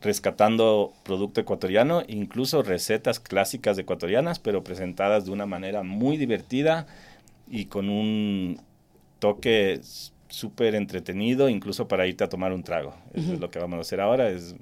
rescatando 0.00 0.92
producto 1.04 1.40
ecuatoriano, 1.40 2.02
incluso 2.08 2.64
recetas 2.64 3.20
clásicas 3.20 3.78
ecuatorianas, 3.78 4.40
pero 4.40 4.64
presentadas 4.64 5.26
de 5.26 5.30
una 5.30 5.46
manera 5.46 5.84
muy 5.84 6.16
divertida 6.16 6.88
y 7.48 7.66
con 7.66 7.88
un 7.88 8.60
toque 9.20 9.80
súper 10.28 10.74
entretenido, 10.74 11.48
incluso 11.48 11.86
para 11.86 12.06
irte 12.08 12.24
a 12.24 12.28
tomar 12.28 12.52
un 12.52 12.64
trago. 12.64 12.94
Eso 13.14 13.34
es 13.34 13.40
lo 13.40 13.50
que 13.50 13.60
vamos 13.60 13.78
a 13.78 13.82
hacer 13.82 14.00
ahora. 14.00 14.28
Es, 14.28 14.56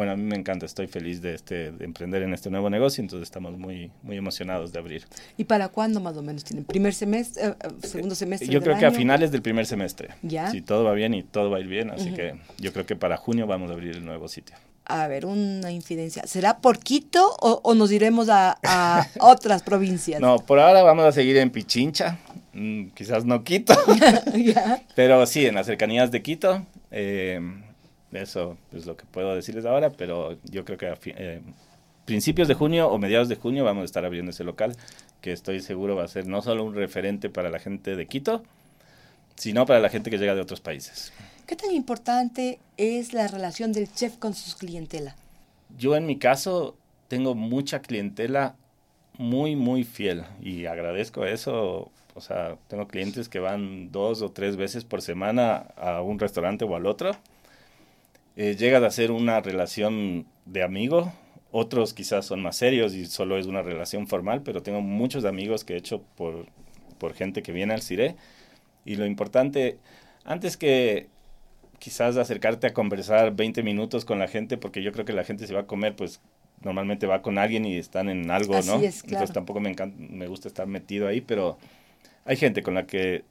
bueno, 0.00 0.12
a 0.12 0.16
mí 0.16 0.22
me 0.22 0.36
encanta, 0.36 0.64
estoy 0.64 0.86
feliz 0.86 1.20
de, 1.20 1.34
este, 1.34 1.72
de 1.72 1.84
emprender 1.84 2.22
en 2.22 2.32
este 2.32 2.48
nuevo 2.48 2.70
negocio, 2.70 3.02
entonces 3.02 3.26
estamos 3.28 3.58
muy, 3.58 3.90
muy 4.02 4.16
emocionados 4.16 4.72
de 4.72 4.78
abrir. 4.78 5.04
¿Y 5.36 5.44
para 5.44 5.68
cuándo 5.68 6.00
más 6.00 6.16
o 6.16 6.22
menos 6.22 6.42
tienen? 6.42 6.64
¿Primer 6.64 6.94
semestre, 6.94 7.48
eh, 7.48 7.54
eh, 7.62 7.68
segundo 7.86 8.14
semestre? 8.14 8.46
Yo 8.48 8.60
del 8.60 8.62
creo 8.62 8.78
que 8.78 8.86
a 8.86 8.92
finales 8.92 9.30
del 9.30 9.42
primer 9.42 9.66
semestre. 9.66 10.08
Ya. 10.22 10.50
Si 10.50 10.62
todo 10.62 10.84
va 10.84 10.94
bien 10.94 11.12
y 11.12 11.22
todo 11.22 11.50
va 11.50 11.58
a 11.58 11.60
ir 11.60 11.66
bien, 11.66 11.90
así 11.90 12.14
que 12.14 12.36
yo 12.56 12.72
creo 12.72 12.86
que 12.86 12.96
para 12.96 13.18
junio 13.18 13.46
vamos 13.46 13.68
a 13.68 13.74
abrir 13.74 13.94
el 13.94 14.02
nuevo 14.02 14.26
sitio. 14.26 14.56
A 14.86 15.06
ver, 15.06 15.26
una 15.26 15.70
infidencia. 15.70 16.26
¿Será 16.26 16.60
por 16.60 16.78
Quito 16.78 17.36
o, 17.42 17.60
o 17.62 17.74
nos 17.74 17.92
iremos 17.92 18.30
a, 18.30 18.56
a 18.64 19.06
otras 19.20 19.62
provincias? 19.62 20.18
No, 20.18 20.38
por 20.38 20.60
ahora 20.60 20.82
vamos 20.82 21.04
a 21.04 21.12
seguir 21.12 21.36
en 21.36 21.50
Pichincha, 21.50 22.18
mm, 22.54 22.86
quizás 22.94 23.26
no 23.26 23.44
Quito, 23.44 23.74
pero 24.94 25.26
sí, 25.26 25.44
en 25.44 25.56
las 25.56 25.66
cercanías 25.66 26.10
de 26.10 26.22
Quito. 26.22 26.64
eh, 26.90 27.38
eso 28.12 28.56
es 28.72 28.86
lo 28.86 28.96
que 28.96 29.04
puedo 29.04 29.34
decirles 29.34 29.64
ahora, 29.64 29.90
pero 29.90 30.36
yo 30.44 30.64
creo 30.64 30.78
que 30.78 30.86
a 30.86 30.98
eh, 31.04 31.40
principios 32.04 32.48
de 32.48 32.54
junio 32.54 32.88
o 32.88 32.98
mediados 32.98 33.28
de 33.28 33.36
junio 33.36 33.64
vamos 33.64 33.82
a 33.82 33.84
estar 33.84 34.04
abriendo 34.04 34.30
ese 34.30 34.44
local, 34.44 34.76
que 35.20 35.32
estoy 35.32 35.60
seguro 35.60 35.96
va 35.96 36.04
a 36.04 36.08
ser 36.08 36.26
no 36.26 36.42
solo 36.42 36.64
un 36.64 36.74
referente 36.74 37.30
para 37.30 37.50
la 37.50 37.58
gente 37.58 37.96
de 37.96 38.06
Quito, 38.06 38.42
sino 39.36 39.64
para 39.66 39.80
la 39.80 39.88
gente 39.88 40.10
que 40.10 40.18
llega 40.18 40.34
de 40.34 40.40
otros 40.40 40.60
países. 40.60 41.12
¿Qué 41.46 41.56
tan 41.56 41.72
importante 41.72 42.58
es 42.76 43.12
la 43.12 43.26
relación 43.26 43.72
del 43.72 43.92
chef 43.92 44.16
con 44.16 44.34
sus 44.34 44.54
clientela? 44.54 45.16
Yo 45.78 45.96
en 45.96 46.06
mi 46.06 46.18
caso 46.18 46.76
tengo 47.08 47.34
mucha 47.34 47.80
clientela 47.80 48.54
muy, 49.18 49.56
muy 49.56 49.84
fiel 49.84 50.24
y 50.40 50.66
agradezco 50.66 51.26
eso. 51.26 51.90
O 52.14 52.20
sea, 52.20 52.56
tengo 52.68 52.86
clientes 52.88 53.28
que 53.28 53.38
van 53.38 53.90
dos 53.92 54.22
o 54.22 54.30
tres 54.30 54.56
veces 54.56 54.84
por 54.84 55.02
semana 55.02 55.66
a 55.76 56.02
un 56.02 56.18
restaurante 56.18 56.64
o 56.64 56.76
al 56.76 56.86
otro. 56.86 57.12
Eh, 58.42 58.56
llega 58.56 58.78
a 58.78 58.90
ser 58.90 59.10
una 59.10 59.42
relación 59.42 60.24
de 60.46 60.62
amigo. 60.62 61.12
Otros 61.50 61.92
quizás 61.92 62.24
son 62.24 62.40
más 62.40 62.56
serios 62.56 62.94
y 62.94 63.04
solo 63.04 63.36
es 63.36 63.44
una 63.44 63.60
relación 63.60 64.06
formal, 64.06 64.40
pero 64.42 64.62
tengo 64.62 64.80
muchos 64.80 65.26
amigos 65.26 65.62
que 65.62 65.74
he 65.74 65.76
hecho 65.76 66.02
por, 66.16 66.46
por 66.96 67.12
gente 67.12 67.42
que 67.42 67.52
viene 67.52 67.74
al 67.74 67.82
CIRE. 67.82 68.16
Y 68.86 68.96
lo 68.96 69.04
importante, 69.04 69.76
antes 70.24 70.56
que 70.56 71.08
quizás 71.78 72.16
acercarte 72.16 72.66
a 72.68 72.72
conversar 72.72 73.36
20 73.36 73.62
minutos 73.62 74.06
con 74.06 74.18
la 74.18 74.26
gente, 74.26 74.56
porque 74.56 74.82
yo 74.82 74.90
creo 74.92 75.04
que 75.04 75.12
la 75.12 75.24
gente 75.24 75.46
se 75.46 75.52
va 75.52 75.60
a 75.60 75.66
comer, 75.66 75.94
pues 75.94 76.22
normalmente 76.62 77.06
va 77.06 77.20
con 77.20 77.36
alguien 77.36 77.66
y 77.66 77.76
están 77.76 78.08
en 78.08 78.30
algo, 78.30 78.54
Así 78.54 78.70
¿no? 78.70 78.76
es, 78.76 79.02
claro. 79.02 79.16
Entonces 79.16 79.34
tampoco 79.34 79.60
me, 79.60 79.68
encanta, 79.68 79.98
me 79.98 80.28
gusta 80.28 80.48
estar 80.48 80.66
metido 80.66 81.08
ahí, 81.08 81.20
pero 81.20 81.58
hay 82.24 82.38
gente 82.38 82.62
con 82.62 82.72
la 82.72 82.86
que 82.86 83.22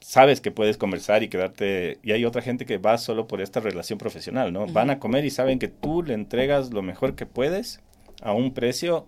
sabes 0.00 0.40
que 0.40 0.50
puedes 0.50 0.76
conversar 0.76 1.22
y 1.22 1.28
quedarte, 1.28 1.98
y 2.02 2.12
hay 2.12 2.24
otra 2.24 2.42
gente 2.42 2.66
que 2.66 2.78
va 2.78 2.98
solo 2.98 3.26
por 3.26 3.40
esta 3.40 3.60
relación 3.60 3.98
profesional, 3.98 4.52
¿no? 4.52 4.66
Van 4.66 4.90
a 4.90 4.98
comer 4.98 5.24
y 5.24 5.30
saben 5.30 5.58
que 5.58 5.68
tú 5.68 6.02
le 6.02 6.14
entregas 6.14 6.72
lo 6.72 6.82
mejor 6.82 7.14
que 7.14 7.26
puedes 7.26 7.80
a 8.22 8.32
un 8.32 8.54
precio 8.54 9.06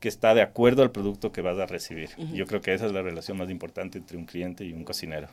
que 0.00 0.08
está 0.08 0.34
de 0.34 0.42
acuerdo 0.42 0.82
al 0.82 0.90
producto 0.90 1.30
que 1.30 1.42
vas 1.42 1.58
a 1.58 1.66
recibir. 1.66 2.10
Yo 2.34 2.46
creo 2.46 2.60
que 2.60 2.74
esa 2.74 2.86
es 2.86 2.92
la 2.92 3.02
relación 3.02 3.38
más 3.38 3.48
importante 3.50 3.98
entre 3.98 4.16
un 4.16 4.24
cliente 4.24 4.64
y 4.64 4.72
un 4.72 4.82
cocinero. 4.82 5.28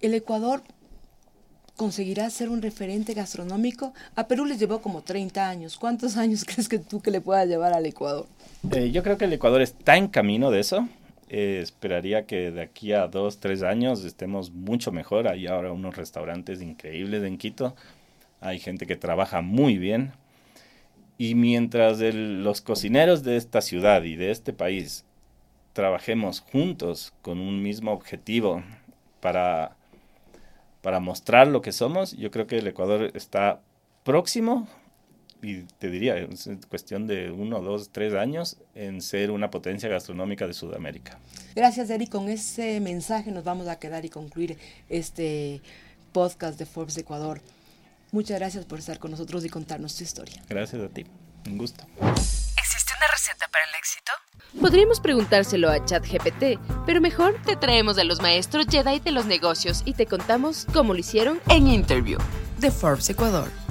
¿El 0.00 0.12
Ecuador 0.12 0.62
conseguirá 1.76 2.28
ser 2.28 2.48
un 2.48 2.60
referente 2.60 3.14
gastronómico? 3.14 3.94
A 4.16 4.26
Perú 4.26 4.44
les 4.44 4.58
llevó 4.58 4.82
como 4.82 5.02
30 5.02 5.48
años. 5.48 5.78
¿Cuántos 5.78 6.16
años 6.16 6.44
crees 6.46 6.68
que 6.68 6.80
tú 6.80 7.00
que 7.00 7.12
le 7.12 7.20
puedas 7.20 7.46
llevar 7.46 7.72
al 7.72 7.86
Ecuador? 7.86 8.26
Eh, 8.72 8.90
yo 8.90 9.04
creo 9.04 9.16
que 9.18 9.26
el 9.26 9.32
Ecuador 9.32 9.62
está 9.62 9.96
en 9.96 10.08
camino 10.08 10.50
de 10.50 10.60
eso. 10.60 10.88
Eh, 11.30 11.60
esperaría 11.62 12.24
que 12.26 12.50
de 12.50 12.62
aquí 12.62 12.92
a 12.92 13.06
dos, 13.06 13.38
tres 13.38 13.62
años 13.62 14.04
estemos 14.04 14.50
mucho 14.50 14.92
mejor. 14.92 15.28
Hay 15.28 15.46
ahora 15.46 15.72
unos 15.72 15.96
restaurantes 15.96 16.62
increíbles 16.62 17.22
en 17.22 17.36
Quito. 17.36 17.76
Hay 18.40 18.58
gente 18.58 18.86
que 18.86 18.96
trabaja 18.96 19.42
muy 19.42 19.78
bien. 19.78 20.12
Y 21.18 21.34
mientras 21.34 22.00
los 22.00 22.60
cocineros 22.62 23.24
de 23.24 23.36
esta 23.36 23.60
ciudad 23.60 24.04
y 24.04 24.16
de 24.16 24.30
este 24.30 24.52
país 24.52 25.04
trabajemos 25.72 26.40
juntos 26.40 27.12
con 27.22 27.40
un 27.40 27.62
mismo 27.62 27.92
objetivo 27.92 28.62
para, 29.20 29.76
para 30.80 31.00
mostrar 31.00 31.48
lo 31.48 31.60
que 31.60 31.72
somos, 31.72 32.16
yo 32.16 32.30
creo 32.30 32.46
que 32.46 32.58
el 32.58 32.66
Ecuador 32.66 33.10
está 33.14 33.60
próximo 34.04 34.68
y 35.42 35.62
te 35.78 35.90
diría, 35.90 36.16
es 36.16 36.48
cuestión 36.68 37.06
de 37.06 37.30
uno, 37.30 37.60
dos, 37.60 37.90
tres 37.90 38.14
años 38.14 38.58
en 38.74 39.00
ser 39.00 39.30
una 39.30 39.50
potencia 39.50 39.88
gastronómica 39.88 40.46
de 40.46 40.52
Sudamérica. 40.52 41.18
Gracias, 41.54 41.90
Eric. 41.90 42.10
Con 42.10 42.28
ese 42.28 42.80
mensaje 42.80 43.30
nos 43.30 43.44
vamos 43.44 43.68
a 43.68 43.78
quedar 43.78 44.04
y 44.04 44.08
concluir 44.08 44.58
este 44.88 45.60
podcast 46.12 46.58
de 46.58 46.66
Forbes 46.66 46.96
Ecuador. 46.98 47.40
Muchas 48.10 48.38
gracias 48.38 48.64
por 48.64 48.78
estar 48.78 48.98
con 48.98 49.10
nosotros 49.10 49.44
y 49.44 49.48
contarnos 49.48 49.96
tu 49.96 50.04
historia. 50.04 50.42
Gracias 50.48 50.82
a 50.82 50.88
ti, 50.88 51.04
un 51.46 51.58
gusto. 51.58 51.84
¿Existe 52.00 52.92
una 52.96 53.06
receta 53.12 53.46
para 53.52 53.64
el 53.64 53.74
éxito? 53.78 54.12
Podríamos 54.60 55.00
preguntárselo 55.00 55.68
a 55.68 55.84
ChatGPT, 55.84 56.58
pero 56.86 57.00
mejor 57.00 57.40
te 57.44 57.54
traemos 57.54 57.98
a 57.98 58.04
los 58.04 58.22
maestros 58.22 58.66
Jedi 58.66 59.00
de 59.00 59.12
los 59.12 59.26
negocios 59.26 59.82
y 59.84 59.92
te 59.92 60.06
contamos 60.06 60.66
cómo 60.72 60.94
lo 60.94 61.00
hicieron 61.00 61.40
En 61.48 61.68
Interview 61.68 62.18
de 62.58 62.70
Forbes 62.70 63.10
Ecuador. 63.10 63.67